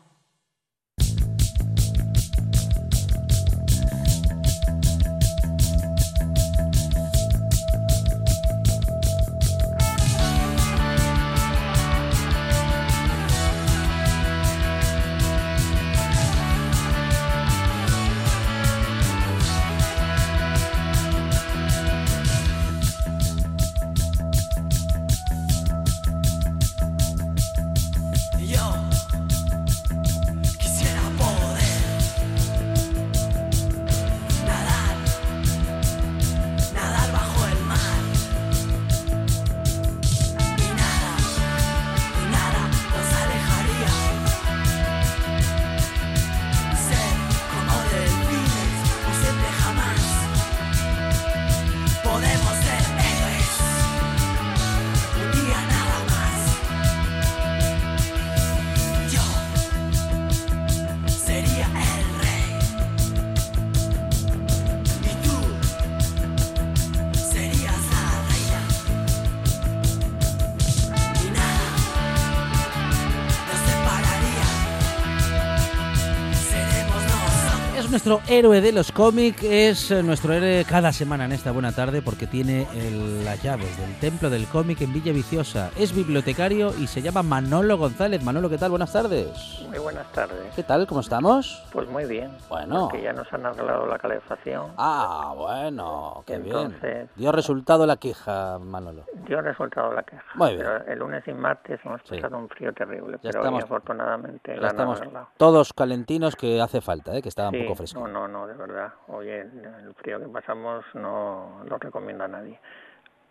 [78.03, 82.01] Nuestro héroe de los cómics, es eh, nuestro héroe cada semana en esta buena tarde
[82.01, 85.69] porque tiene el- las llaves del templo del cómic en Villa Viciosa.
[85.77, 88.23] Es bibliotecario y se llama Manolo González.
[88.23, 88.71] Manolo, ¿qué tal?
[88.71, 89.59] Buenas tardes.
[89.69, 90.51] Muy buenas tardes.
[90.55, 90.87] ¿Qué tal?
[90.87, 91.63] ¿Cómo estamos?
[91.71, 92.31] Pues muy bien.
[92.49, 92.87] Bueno.
[92.89, 94.71] Que ya nos han arreglado la calefacción.
[94.77, 96.75] Ah, bueno, qué bien.
[97.15, 99.05] Dio resultado la queja, Manolo.
[99.27, 100.23] Dio resultado la queja.
[100.33, 100.61] Muy bien.
[100.61, 102.15] Pero el lunes y martes hemos Sí.
[102.15, 103.17] pasado un frío terrible.
[103.21, 104.99] Ya pero estamos- hoy afortunadamente Ya la estamos
[105.37, 107.21] todos calentinos que hace falta, ¿eh?
[107.21, 107.90] que estaba un poco fresco.
[107.93, 108.93] No, no, no, de verdad.
[109.07, 112.59] Oye, el, frío que pasamos no lo recomiendo a nadie.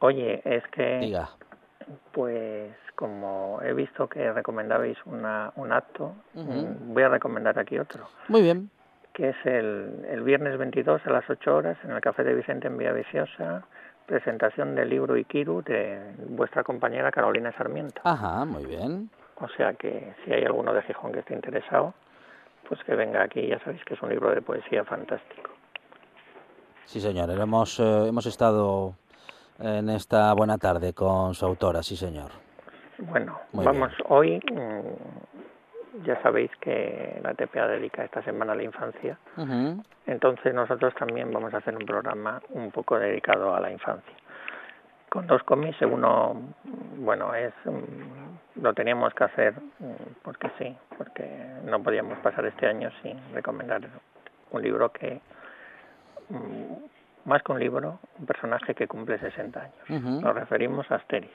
[0.00, 1.28] Oye, es que, Diga.
[2.12, 6.52] pues, como he visto que recomendabais una, un acto, Ujú.
[6.52, 8.04] mm, voy a recomendar aquí otro.
[8.28, 8.70] Muy bien.
[9.12, 12.68] que es el, el viernes 22 a las 8 horas en el Café de Vicente
[12.68, 13.64] en Vía Viciosa,
[14.06, 18.00] presentación del libro Ikiru de vuestra compañera Carolina Sarmiento.
[18.04, 19.10] Ajá, muy bien.
[19.36, 21.92] O sea que si hay alguno de Gijón que esté interesado,
[22.68, 25.50] pues que venga aquí, ya sabéis que es un libro de poesía fantástico.
[26.84, 27.30] Sí, señor.
[27.30, 28.94] Hemos, eh, hemos estado
[29.60, 32.30] en esta buena tarde con su autora, sí, señor.
[32.98, 38.62] Bueno, Muy vamos, hoy mm, ya sabéis que la TPA dedica esta semana a la
[38.62, 39.18] infancia,
[40.06, 44.14] entonces nosotros también vamos a hacer un programa un poco dedicado a la infancia.
[45.08, 46.36] Con dos cómics, uno,
[46.98, 51.26] bueno, es mm, lo teníamos que hacer mm, porque sí, porque
[51.64, 53.80] no podíamos pasar este año sin recomendar
[54.50, 55.20] un libro que,
[56.28, 59.74] mm, más que un libro, un personaje que cumple 60 años.
[60.22, 61.30] Nos referimos a Asteris.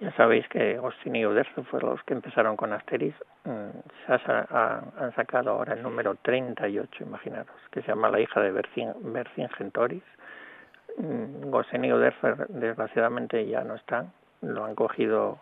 [0.00, 3.14] Ya sabéis que Agustín y Uderzo fueron los que empezaron con Asteris.
[3.44, 3.70] Mm,
[4.06, 8.40] Se ha ha- han sacado ahora el número 38, imaginaros, que se llama La hija
[8.40, 10.04] de Vercin- Vercingetorix.
[10.98, 14.12] Mm, Gosén y Uderzo desgraciadamente ya no están.
[14.42, 15.38] Lo han cogido,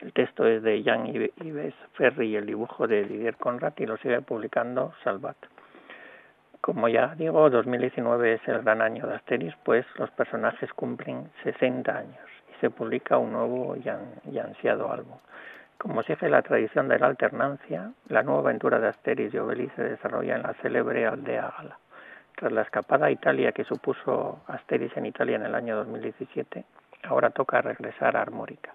[0.00, 3.96] el texto es de Jan Ives Ferri y el dibujo de Didier Conrad y lo
[3.96, 5.36] sigue publicando Salvat.
[6.60, 11.96] Como ya digo, 2019 es el gran año de Asteris, pues los personajes cumplen 60
[11.96, 15.18] años y se publica un nuevo y ansiado álbum.
[15.78, 19.84] Como sigue la tradición de la alternancia, la nueva aventura de Asteris y Obelix se
[19.84, 21.78] desarrolla en la célebre aldea Gala.
[22.36, 26.64] Tras la escapada a Italia que supuso Asteris en Italia en el año 2017,
[27.04, 28.74] ahora toca regresar a Armórica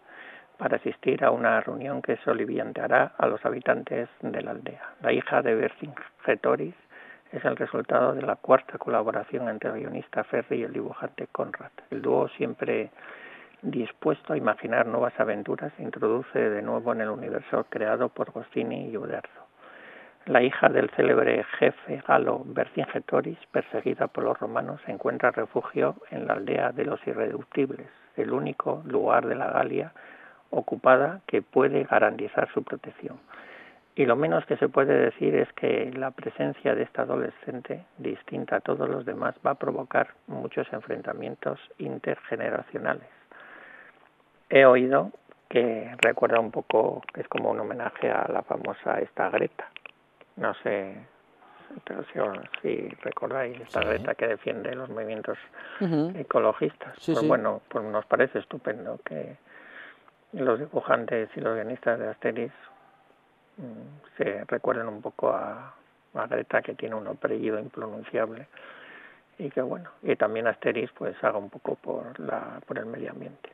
[0.60, 4.90] para asistir a una reunión que solivianteará a los habitantes de la aldea.
[5.02, 6.76] La hija de Vercingetorix
[7.32, 11.72] es el resultado de la cuarta colaboración entre el guionista Ferri y el dibujante Conrad.
[11.90, 12.92] El dúo siempre
[13.62, 18.90] dispuesto a imaginar nuevas aventuras se introduce de nuevo en el universo creado por Goscinny
[18.90, 19.48] y Uderzo.
[20.26, 26.34] La hija del célebre jefe galo Vercingetorix, perseguida por los romanos, encuentra refugio en la
[26.34, 27.88] aldea de los irreductibles,
[28.18, 29.94] el único lugar de la Galia
[30.52, 33.20] ocupada que puede garantizar su protección.
[33.96, 38.58] Y lo menos que se puede decir es que la presencia de esta adolescente, distinta
[38.58, 43.10] a todos los demás, va a provocar muchos enfrentamientos intergeneracionales.
[44.50, 45.12] He oído
[45.50, 49.68] que recuerda un poco, que es como un homenaje a la famosa esta Greta.
[50.38, 50.96] No sé
[52.62, 55.38] si recordáis esta Greta que defiende los movimientos
[56.16, 56.96] ecologistas.
[57.06, 59.38] pues bueno, pues nos parece estupendo que
[60.34, 62.54] los dibujantes y los guionistas de Asterix
[63.60, 65.74] Mm, se recuerden un poco a,
[66.14, 68.48] a Greta que tiene un apellido impronunciable
[69.38, 73.12] y que bueno y también Asterix pues haga un poco por la por el medio
[73.12, 73.50] ambiente.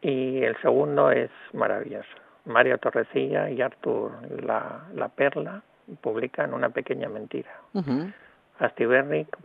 [0.00, 2.10] Y el segundo es maravilloso.
[2.44, 4.10] Mario Torrecilla y Artur
[4.42, 5.62] la, la Perla
[6.00, 7.50] publican una pequeña mentira.
[7.74, 8.10] Uh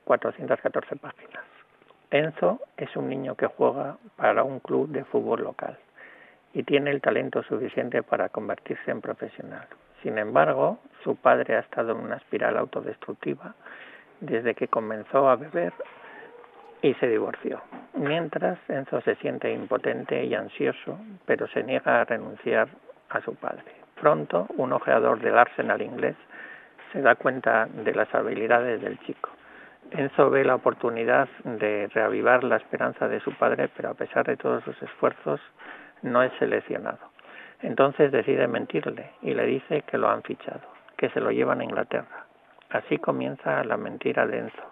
[0.04, 1.44] 414 páginas.
[2.12, 5.78] Enzo es un niño que juega para un club de fútbol local
[6.54, 9.68] y tiene el talento suficiente para convertirse en profesional.
[10.02, 13.56] Sin embargo, su padre ha estado en una espiral autodestructiva
[14.20, 15.74] desde que comenzó a beber
[16.82, 17.62] y se divorció.
[17.94, 22.70] Mientras, Enzo se siente impotente y ansioso, pero se niega a renunciar
[23.10, 23.64] a su padre.
[24.00, 26.16] Pronto, un ojeador del Arsenal inglés
[26.92, 29.30] se da cuenta de las habilidades del chico.
[29.92, 34.38] Enzo ve la oportunidad de reavivar la esperanza de su padre, pero a pesar de
[34.38, 35.40] todos sus esfuerzos,
[36.02, 37.00] no es seleccionado.
[37.62, 40.62] Entonces decide mentirle y le dice que lo han fichado,
[40.96, 42.26] que se lo llevan a Inglaterra.
[42.70, 44.64] Así comienza la mentira de Enzo,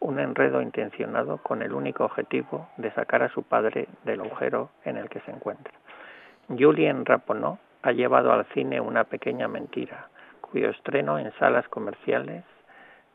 [0.00, 4.96] un enredo intencionado con el único objetivo de sacar a su padre del agujero en
[4.96, 5.74] el que se encuentra.
[6.48, 10.08] Julien Raponot ha llevado al cine una pequeña mentira,
[10.40, 12.44] cuyo estreno en salas comerciales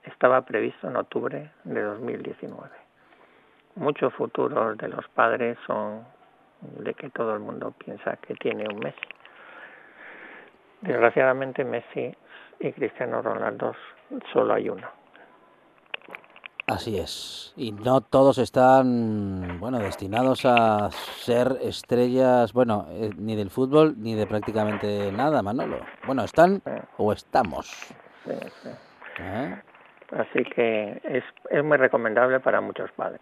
[0.03, 2.69] estaba previsto en octubre de 2019.
[3.75, 6.05] Muchos futuros de los padres son
[6.61, 8.99] de que todo el mundo piensa que tiene un Messi.
[10.81, 12.15] Desgraciadamente Messi
[12.59, 13.73] y Cristiano Ronaldo
[14.31, 14.87] solo hay uno.
[16.67, 17.53] Así es.
[17.55, 24.15] Y no todos están, bueno, destinados a ser estrellas, bueno, eh, ni del fútbol ni
[24.15, 25.77] de prácticamente nada, Manolo.
[26.07, 26.63] Bueno, están
[26.97, 27.67] o estamos.
[28.25, 28.31] Sí,
[28.63, 28.69] sí.
[29.19, 29.61] ¿Eh?
[30.11, 33.21] Así que es, es muy recomendable para muchos padres,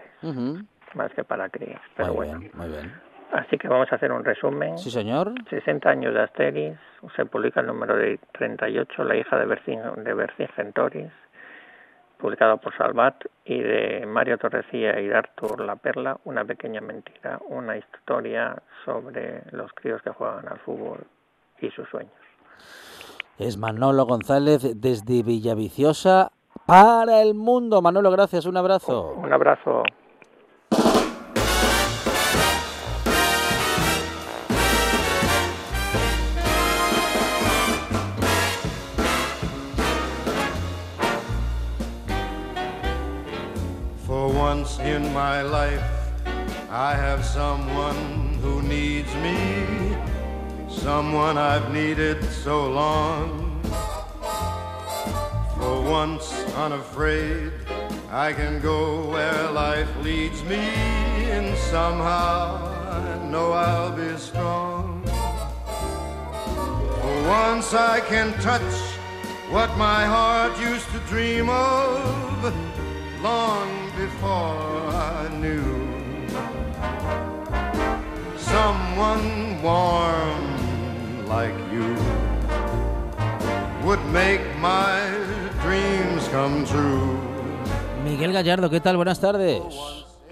[0.96, 1.82] más que para crías.
[1.96, 2.40] Pero muy bueno.
[2.40, 2.94] Bien, muy bien.
[3.34, 4.78] Así que vamos a hacer un resumen.
[4.78, 5.34] Sí, señor.
[5.50, 6.78] 60 años de Asterix,
[7.16, 9.46] se publica el número de 38, La hija de
[10.14, 11.12] Vercingetorix,
[12.20, 17.40] publicado por Salvat, y de Mario Torrecilla y de Artur La Perla, Una pequeña mentira,
[17.50, 21.00] una historia sobre los críos que juegan al fútbol
[21.60, 22.14] y sus sueños.
[23.40, 26.32] Es Manolo González desde Villaviciosa
[26.68, 27.82] para el mundo.
[27.82, 29.16] Manolo, gracias, un abrazo.
[29.16, 29.84] Un abrazo.
[45.14, 45.84] My life
[46.72, 49.96] I have someone who needs me,
[50.68, 53.62] someone I've needed so long.
[55.56, 57.52] For once unafraid,
[58.10, 60.66] I can go where life leads me,
[61.38, 62.58] and somehow
[62.90, 65.04] I know I'll be strong.
[67.02, 68.74] For once I can touch
[69.52, 72.54] what my heart used to dream of
[73.22, 75.64] long before I knew
[78.38, 81.96] someone warm like you
[83.86, 85.00] would make my
[85.62, 87.18] dreams come true.
[88.04, 88.96] Miguel Gallardo, ¿qué tal?
[88.98, 89.62] Buenas tardes.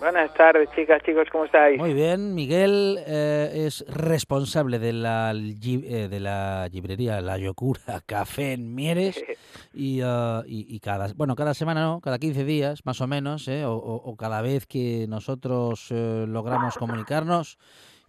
[0.01, 1.77] Buenas tardes, chicas, chicos, ¿cómo estáis?
[1.77, 8.53] Muy bien, Miguel eh, es responsable de la, eh, de la librería La Yocura Café
[8.53, 9.23] en Mieres
[9.75, 13.47] y, uh, y, y, cada, bueno, cada semana no, cada 15 días más o menos,
[13.47, 17.59] eh, o, o, cada vez que nosotros eh, logramos comunicarnos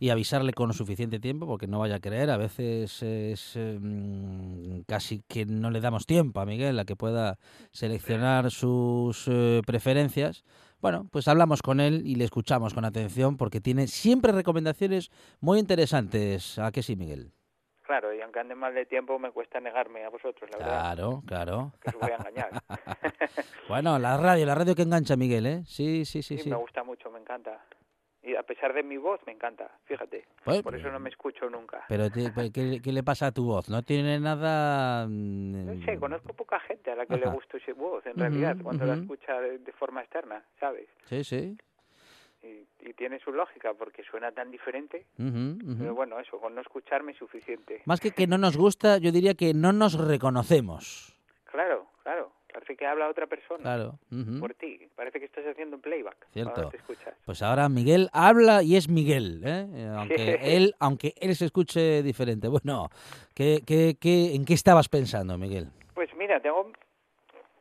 [0.03, 5.22] y avisarle con suficiente tiempo, porque no vaya a creer, a veces es eh, casi
[5.28, 7.38] que no le damos tiempo a Miguel a que pueda
[7.70, 10.43] seleccionar sus eh, preferencias.
[10.82, 15.60] Bueno, pues hablamos con él y le escuchamos con atención porque tiene siempre recomendaciones muy
[15.60, 16.58] interesantes.
[16.58, 17.30] ¿A qué sí, Miguel?
[17.82, 20.80] Claro, y aunque ande mal de tiempo, me cuesta negarme a vosotros, la verdad.
[20.80, 21.72] Claro, claro.
[21.80, 22.50] Que os voy a engañar.
[23.68, 25.62] bueno, la radio, la radio que engancha, Miguel, ¿eh?
[25.66, 26.36] Sí, sí, sí.
[26.36, 26.50] Sí, sí.
[26.50, 27.64] me gusta mucho, me encanta.
[28.24, 30.24] Y a pesar de mi voz, me encanta, fíjate.
[30.44, 31.84] Pues, Por eso no me escucho nunca.
[31.88, 33.68] Pero, te, ¿qué, ¿qué, le pasa a tu voz?
[33.68, 35.06] ¿No tiene nada...?
[35.08, 38.56] mm, No sé, conozco poca gente a la que le gusta esa voz, en realidad,
[38.62, 40.88] cuando la escucha de, de, forma externa, ¿sabes?
[41.06, 41.56] Sí, sí.
[42.42, 45.06] Y, y, tiene su lógica porque suena tan diferente.
[45.18, 45.76] Ujú, ujú.
[45.78, 47.82] Pero bueno, eso, con no escucharme es suficiente.
[47.86, 51.16] Más que que no nos gusta, yo diría que no nos reconocemos.
[51.44, 52.31] Claro, claro.
[52.53, 53.62] Parece que habla otra persona.
[53.62, 53.98] Claro.
[54.40, 54.78] Por ti.
[54.94, 56.26] Parece que estás haciendo un playback.
[56.32, 56.68] Cierto.
[56.68, 57.14] Te escuchas.
[57.24, 59.66] Pues ahora Miguel habla y es Miguel, ¿eh?
[59.96, 62.48] Aunque él, aunque él se escuche diferente.
[62.48, 62.88] Bueno,
[63.34, 65.68] ¿qué, qué, qué, ¿en qué estabas pensando, Miguel?
[65.94, 66.70] Pues mira, tengo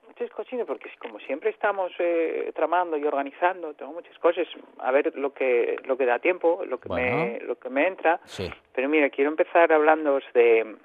[0.08, 4.48] muchas cositas porque como siempre estamos eh, tramando y organizando, tengo muchas cosas.
[4.80, 8.20] A ver lo que lo que da tiempo, lo que me lo que me entra.
[8.26, 8.50] Sí.
[8.74, 10.76] Pero mira, quiero empezar hablando de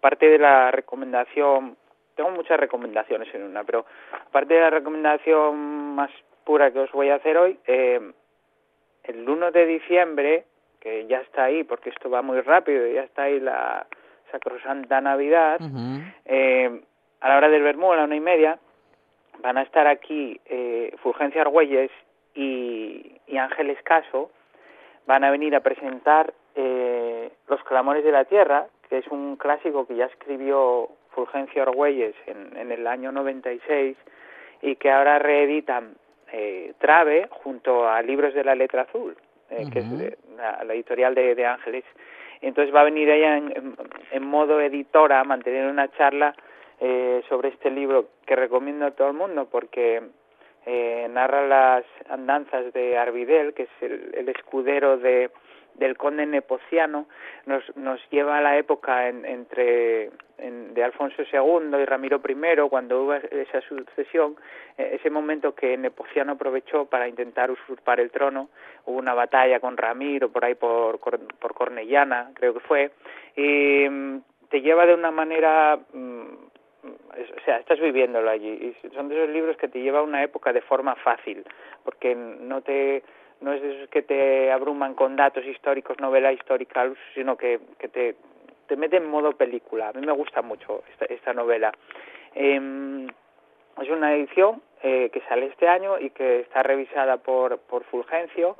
[0.00, 1.76] parte de la recomendación.
[2.14, 3.86] Tengo muchas recomendaciones en una, pero
[4.26, 6.10] aparte de la recomendación más
[6.44, 8.00] pura que os voy a hacer hoy, eh,
[9.04, 10.44] el 1 de diciembre,
[10.80, 13.86] que ya está ahí, porque esto va muy rápido, ya está ahí la
[14.30, 15.60] sacrosanta Navidad,
[16.24, 16.82] eh,
[17.20, 18.58] a la hora del Bermú, a la una y media,
[19.40, 21.90] van a estar aquí eh, Fulgencia Argüelles
[22.34, 24.30] y, y Ángeles Caso,
[25.06, 29.86] van a venir a presentar eh, Los Clamores de la Tierra, que es un clásico
[29.86, 33.96] que ya escribió Fulgencio Argüelles en, en el año 96
[34.62, 35.94] y que ahora reeditan
[36.32, 39.16] eh, Trave junto a Libros de la Letra Azul,
[39.50, 41.84] eh, que es de- la, la editorial de, de Ángeles.
[42.40, 43.76] Entonces va a venir ella en, en-
[44.10, 46.34] en modo editora a mantener una charla
[46.80, 50.02] eh, sobre este libro que recomiendo a todo el mundo porque
[50.66, 55.30] eh, narra las andanzas de Arvidel, que es el, el escudero de,
[55.74, 57.06] del conde nepociano,
[57.46, 62.68] nos, nos lleva a la época en- entre en- de Alfonso II y Ramiro I,
[62.68, 64.36] cuando hubo esa sucesión,
[64.78, 68.48] eh, ese momento que Nepociano aprovechó para intentar usurpar el trono,
[68.86, 72.90] hubo una batalla con Ramiro por ahí por, por Cornellana, creo que fue,
[73.36, 74.18] y mm,
[74.50, 76.26] te lleva de una manera mm,
[76.84, 78.48] o sea, estás viviéndolo allí
[78.82, 81.44] y son de esos libros que te lleva a una época de forma fácil,
[81.84, 83.02] porque no te
[83.42, 87.88] no es de esos que te abruman con datos históricos, novela histórica, sino que, que
[87.88, 88.14] te,
[88.66, 89.88] te mete en modo película.
[89.88, 91.72] A mí me gusta mucho esta, esta novela.
[92.34, 97.84] Em, es una edición eh, que sale este año y que está revisada por, por
[97.84, 98.56] Fulgencio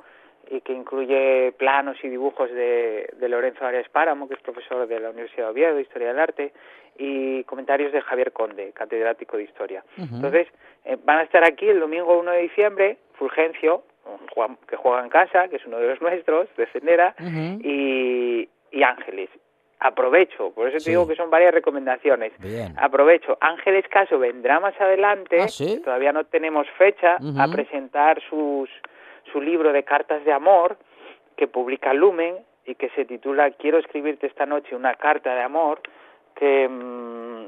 [0.49, 4.99] y que incluye planos y dibujos de, de Lorenzo Arias Páramo, que es profesor de
[4.99, 6.53] la Universidad de Oviedo, de Historia del Arte,
[6.97, 9.83] y comentarios de Javier Conde, catedrático de Historia.
[9.97, 10.47] Entonces,
[10.85, 13.83] eh, van a estar aquí el domingo 1 de diciembre, Fulgencio,
[14.33, 17.15] Juan- que juega en casa, que es uno de los nuestros, de Sendera,
[17.61, 19.29] y, y Ángeles.
[19.79, 22.31] Aprovecho, por eso te digo que son varias recomendaciones.
[22.39, 22.73] Bien.
[22.79, 25.81] Aprovecho, Ángeles Caso vendrá más adelante, ¿Ah, sí?
[25.83, 28.69] todavía no tenemos fecha, a presentar sus,
[29.31, 30.77] su libro de cartas de amor
[31.35, 35.81] que publica Lumen y que se titula Quiero escribirte esta noche una carta de amor,
[36.35, 37.47] que mm,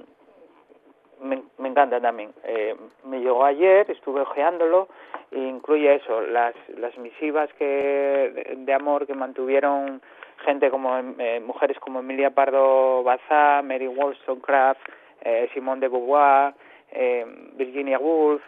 [1.22, 2.34] me, me encanta también.
[2.44, 2.76] Eh,
[3.06, 4.90] me llegó ayer, estuve ojeándolo
[5.32, 10.02] incluye eso, las, las misivas que de, amor que mantuvieron
[10.46, 14.82] gente como eh, mujeres como Emilia Pardo Bazá, Mary Wollstonecraft,
[15.22, 16.54] eh, Simone de Beauvoir,
[16.92, 18.42] eh, Virginia Woolf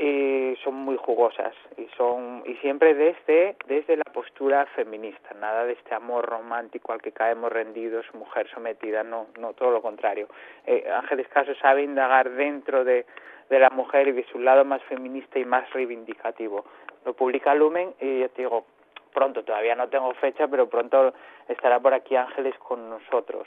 [0.00, 5.74] y son muy jugosas y son y siempre desde desde la postura feminista nada de
[5.74, 10.28] este amor romántico al que caemos rendidos mujer sometida no no todo lo contrario.
[10.66, 13.04] Eh, Ángeles Caso sabe indagar dentro de
[13.50, 16.64] de la mujer y de su lado más feminista y más reivindicativo.
[17.04, 18.64] Lo publica Lumen y yo te digo
[19.12, 21.12] pronto todavía no tengo fecha pero pronto
[21.48, 23.46] estará por aquí Ángeles con nosotros.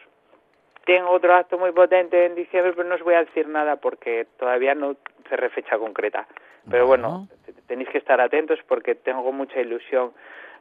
[0.86, 4.28] Tengo otro acto muy potente en diciembre, pero no os voy a decir nada porque
[4.38, 4.98] todavía no
[5.30, 6.28] cerré fecha concreta.
[6.70, 10.12] Pero bueno, te- tenéis que estar atentos porque tengo mucha ilusión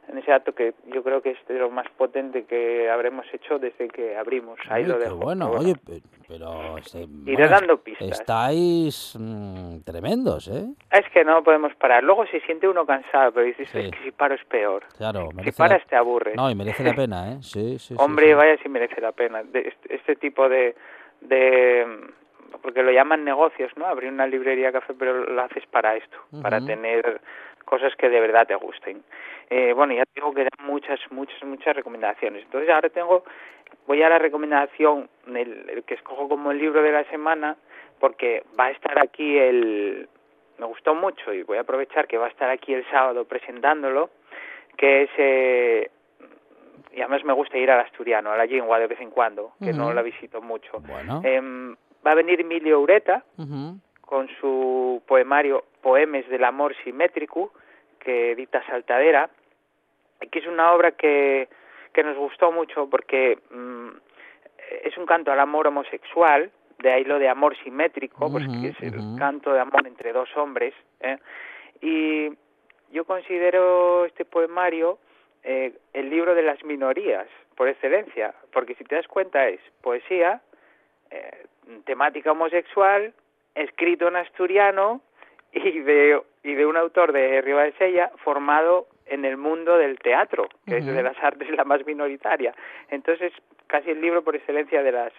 [0.09, 3.57] en ese acto que yo creo que es de lo más potente que habremos hecho
[3.59, 4.59] desde que abrimos.
[4.69, 5.15] Ahí lo dejo.
[5.15, 8.19] bueno, pero oye, pe- pero este, Iré bueno, dando pistas.
[8.19, 10.65] Estáis mm, tremendos, ¿eh?
[10.91, 12.03] Es que no podemos parar.
[12.03, 13.79] Luego se siente uno cansado, pero dices, Sí.
[13.79, 14.83] es que si paro es peor.
[14.97, 15.89] Claro, Si paras la...
[15.89, 16.35] te aburres.
[16.35, 17.37] No, y merece la pena, ¿eh?
[17.41, 18.33] Sí, sí, Hombre, sí.
[18.33, 19.43] vaya si merece la pena.
[19.43, 20.75] De este, este tipo de,
[21.21, 21.87] de...
[22.61, 23.85] Porque lo llaman negocios, ¿no?
[23.87, 27.19] Abrir una librería café, pero lo haces para esto, para tener
[27.65, 29.01] cosas que de verdad te gusten.
[29.55, 32.43] Eh, bueno, ya tengo que dar muchas, muchas, muchas recomendaciones.
[32.43, 33.23] Entonces ahora tengo,
[33.85, 37.55] voy a la recomendación, el, el que escojo como el libro de la semana,
[37.99, 40.09] porque va a estar aquí el...
[40.57, 44.09] Me gustó mucho y voy a aprovechar que va a estar aquí el sábado presentándolo,
[44.75, 45.09] que es...
[45.19, 45.91] Eh,
[46.91, 49.71] y además me gusta ir al asturiano, a la lengua de vez en cuando, que
[49.71, 50.79] no la visito mucho.
[50.79, 51.21] Bueno.
[51.23, 51.75] Em,
[52.05, 53.23] va a venir Emilio Ureta
[54.01, 57.53] con su poemario Poemes del amor simétrico,
[57.99, 59.29] que edita Saltadera,
[60.31, 61.47] que es una obra que,
[61.93, 63.89] que nos gustó mucho porque mm,
[64.83, 68.67] es un canto al amor homosexual, de ahí lo de amor simétrico, pues Ujú, que
[68.69, 71.17] es el canto de amor entre dos hombres, ¿eh?
[71.81, 72.29] y
[72.91, 74.99] yo considero este poemario
[75.43, 80.41] eh, el libro de las minorías, por excelencia, porque si te das cuenta es poesía,
[81.11, 81.45] eh,
[81.85, 83.13] temática homosexual,
[83.55, 85.01] escrito en asturiano
[85.51, 89.99] y de, y de un autor de Riva de Sella formado en el mundo del
[89.99, 92.53] teatro, que es de las artes la más minoritaria.
[92.89, 93.31] Entonces,
[93.67, 95.13] casi el libro por excelencia de las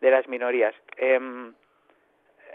[0.00, 0.74] de las minorías.
[0.96, 1.54] Em,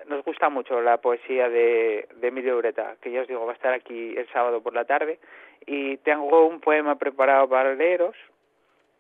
[0.08, 3.56] nos gusta mucho la poesía de, de Emilio Ureta, que ya os digo, va a
[3.56, 5.20] estar aquí el sábado por la tarde.
[5.66, 8.16] Y tengo un poema preparado para leeros,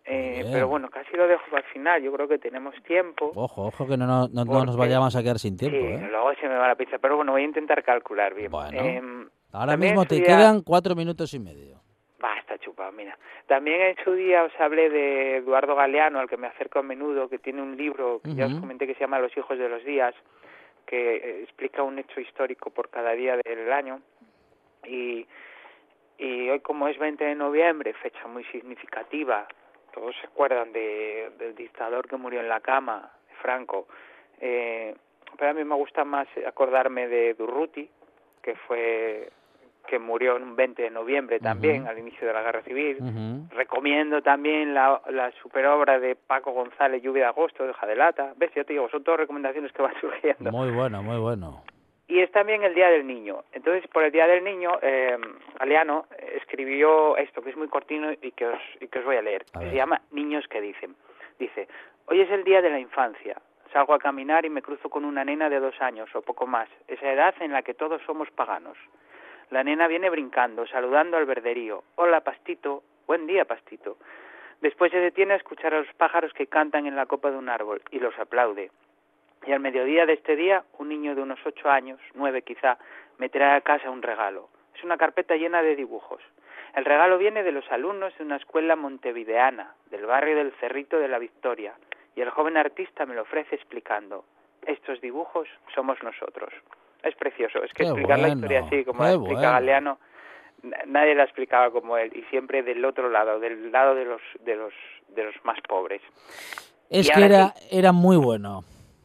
[0.05, 2.01] eh, pero bueno, casi lo dejo para el final.
[2.01, 3.31] Yo creo que tenemos tiempo.
[3.35, 5.77] Ojo, ojo, que no, no, no- no nos vayamos a quedar sin tiempo.
[5.77, 6.07] sí, ¿eh?
[6.09, 8.51] luego se me va la pizza, pero bueno, voy a intentar calcular bien.
[8.51, 8.79] Bueno.
[8.79, 11.81] Em, Ahora también mismo te día- quedan cuatro minutos y medio.
[12.19, 13.17] Basta, chupado, mira.
[13.47, 17.27] También en su día os hablé de Eduardo Galeano, al que me acerco a menudo,
[17.29, 19.83] que tiene un libro que ya os comenté que se llama Los hijos de los
[19.83, 20.13] días,
[20.85, 24.01] que eh, explica un hecho histórico por cada día del año.
[24.85, 25.25] Y,
[26.17, 29.47] y hoy, como es 20 de noviembre, fecha muy significativa,
[29.93, 33.87] todos se acuerdan de, del dictador que murió en la cama, Franco.
[34.39, 34.95] Eh,
[35.37, 37.89] pero a mí me gusta más acordarme de Durruti,
[38.41, 39.29] que fue
[39.91, 42.97] que murió en un 20 de noviembre también, al inicio de la Guerra Civil.
[43.49, 48.31] Recomiendo también la, la superobra de Paco González, Lluvia de Agosto, de Jadelata.
[48.37, 48.51] ¿Ves?
[48.55, 50.49] Ya te digo, son todas recomendaciones que van surgiendo.
[50.49, 51.61] Muy bueno, muy bueno.
[52.07, 53.43] Y es también el Día del Niño.
[53.51, 55.17] Entonces, por el Día del Niño, eh,
[55.59, 56.05] Galeano
[56.37, 59.43] escribió esto, que es muy cortino y que os, y que os voy a leer.
[59.51, 60.95] A se llama Niños que dicen.
[61.37, 61.67] Dice,
[62.05, 63.35] hoy es el Día de la Infancia.
[63.73, 66.69] Salgo a caminar y me cruzo con una nena de dos años o poco más,
[66.87, 68.77] esa edad en la que todos somos paganos.
[69.51, 71.83] La nena viene brincando, saludando al verderío.
[71.95, 72.83] Hola, Pastito.
[73.05, 73.97] Buen día, Pastito.
[74.61, 77.49] Después se detiene a escuchar a los pájaros que cantan en la copa de un
[77.49, 78.71] árbol y los aplaude.
[79.45, 82.77] Y al mediodía de este día, un niño de unos ocho años, nueve quizá,
[83.17, 84.47] me trae a casa un regalo.
[84.73, 86.23] Es una carpeta llena de dibujos.
[86.73, 91.09] El regalo viene de los alumnos de una escuela montevideana, del barrio del Cerrito de
[91.09, 91.73] la Victoria,
[92.15, 94.23] y el joven artista me lo ofrece explicando.
[94.65, 96.53] Estos dibujos somos nosotros.
[97.03, 99.51] Es precioso, es que Qué explicar la historia así, como qué la explica bueno.
[99.53, 99.99] Galeano,
[100.63, 104.21] na- nadie la explicaba como él, y siempre del otro lado, del lado de los,
[104.41, 104.73] de los,
[105.09, 106.01] de los más pobres.
[106.89, 107.67] Es Y que era, sí.
[107.77, 108.63] era muy bueno.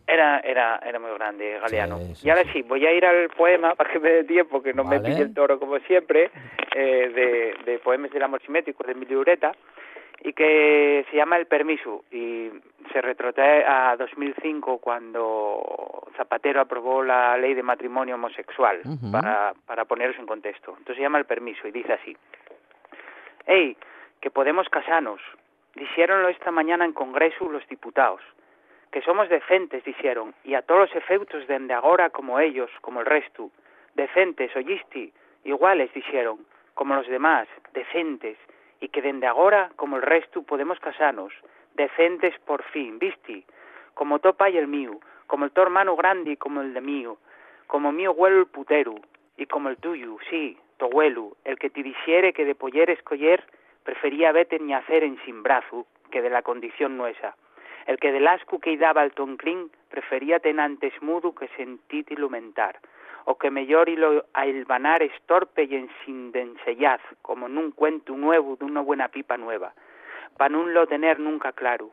[0.08, 1.98] Era, era, era muy grande, Galeano.
[1.98, 2.62] Sí, sí, y ahora sí.
[2.62, 5.34] voy a ir al poema para que me dé tiempo, que no me pille el
[5.34, 6.30] toro como siempre,
[6.76, 9.52] eh, de, de Poemas del Amor Simétrico de Emilio Ureta,
[10.22, 12.50] y que se llama El Permiso, y
[12.92, 18.80] se retrotrae a 2005 cuando Zapatero aprobó la ley de matrimonio homosexual,
[19.12, 20.70] para, para poneros en contexto.
[20.70, 22.16] Entonces se llama El Permiso y dice así.
[23.46, 23.76] Ey,
[24.20, 25.20] que podemos casarnos.
[25.74, 28.22] Dixéronlo esta mañana en Congreso los diputados
[28.96, 33.06] que somos decentes, dixeron, e a todos os efeutos dende agora como ellos, como el
[33.06, 33.52] resto.
[33.92, 35.12] Decentes, oyisti,
[35.44, 36.40] iguales, dixeron,
[36.72, 37.44] como los demás,
[37.76, 38.40] decentes,
[38.80, 41.32] e que dende agora, como el resto, podemos casarnos,
[41.74, 43.44] decentes por fin, visti,
[43.94, 47.18] como to pai el mío, como el to hermano grande como el de mío,
[47.66, 48.94] como mío huelo el putero,
[49.36, 53.44] e como el tuyo, sí, to huelo, el que te dixere que de poller escoller,
[53.84, 57.36] prefería vete ni hacer en sin brazo, que de la condición nuesa.
[57.86, 62.80] El que del asco que daba al tonclín prefería ten antes mudo que sentit ilumentar,
[63.26, 68.54] o que mellor ilo a ilvanar estorpe y en sin densellaz, como nun cuento nuevo
[68.54, 69.74] de una buena pipa nueva,
[70.38, 71.90] pa nun lo tener nunca claro,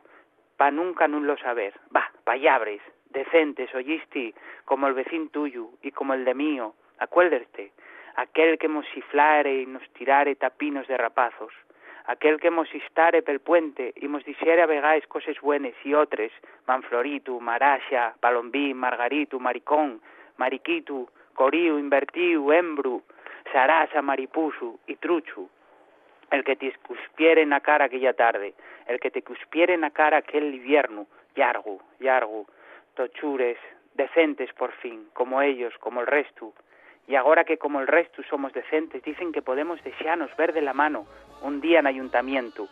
[0.56, 2.80] pa nunca nun lo saber, va, payabres,
[3.10, 7.72] decentes, oyisti, como el vecín tuyo y como el de mío, acuérdate,
[8.14, 11.52] aquel que mos ciflare y nos tirare tapinos de rapazos,
[12.06, 16.30] aquel que mos istare pel puente y mos dixere a vegáis cosas buenas y otras,
[16.66, 20.00] Manfloritu, Maraxa, Palombín, Margaritu, Maricón,
[20.36, 23.02] Mariquitu, Coríu, Invertiu, Embru,
[23.52, 25.48] Sarasa, Maripusu y Truchu,
[26.30, 28.54] el que te cuspiere en la cara aquella tarde,
[28.86, 31.06] el que te cuspiere en la cara aquel invierno,
[31.36, 32.46] Yargu, Yargu,
[32.94, 33.58] tochures,
[33.94, 36.52] decentes por fin, como ellos, como el resto,
[37.06, 40.72] y ahora que como el resto somos decentes, dicen que podemos desearnos ver de la
[40.72, 41.06] mano
[41.42, 42.68] un día en ayuntamiento,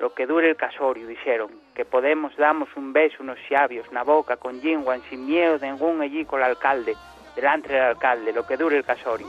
[0.00, 4.36] lo que dure el casorio, dijeron, que podemos damos un beso unos xavios na boca
[4.36, 6.94] con lingua sin miedo de ningún allí con el alcalde,
[7.34, 9.26] delante del alcalde, lo que dure el casorio.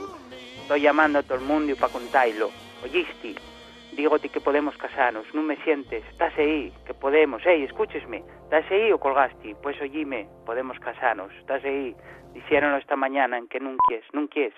[0.62, 2.50] Estoy llamando a todo el mundo para contailo.
[2.82, 3.36] Oyisti,
[3.92, 8.92] dígote que podemos casarnos, no me sientes, estás aí, que podemos, ei, escúchesme, estás aí
[8.92, 11.96] o colgaste, pues oíme, podemos casarnos, estás aí,
[12.34, 14.52] dixéronlo esta mañana en que non quies, non quies,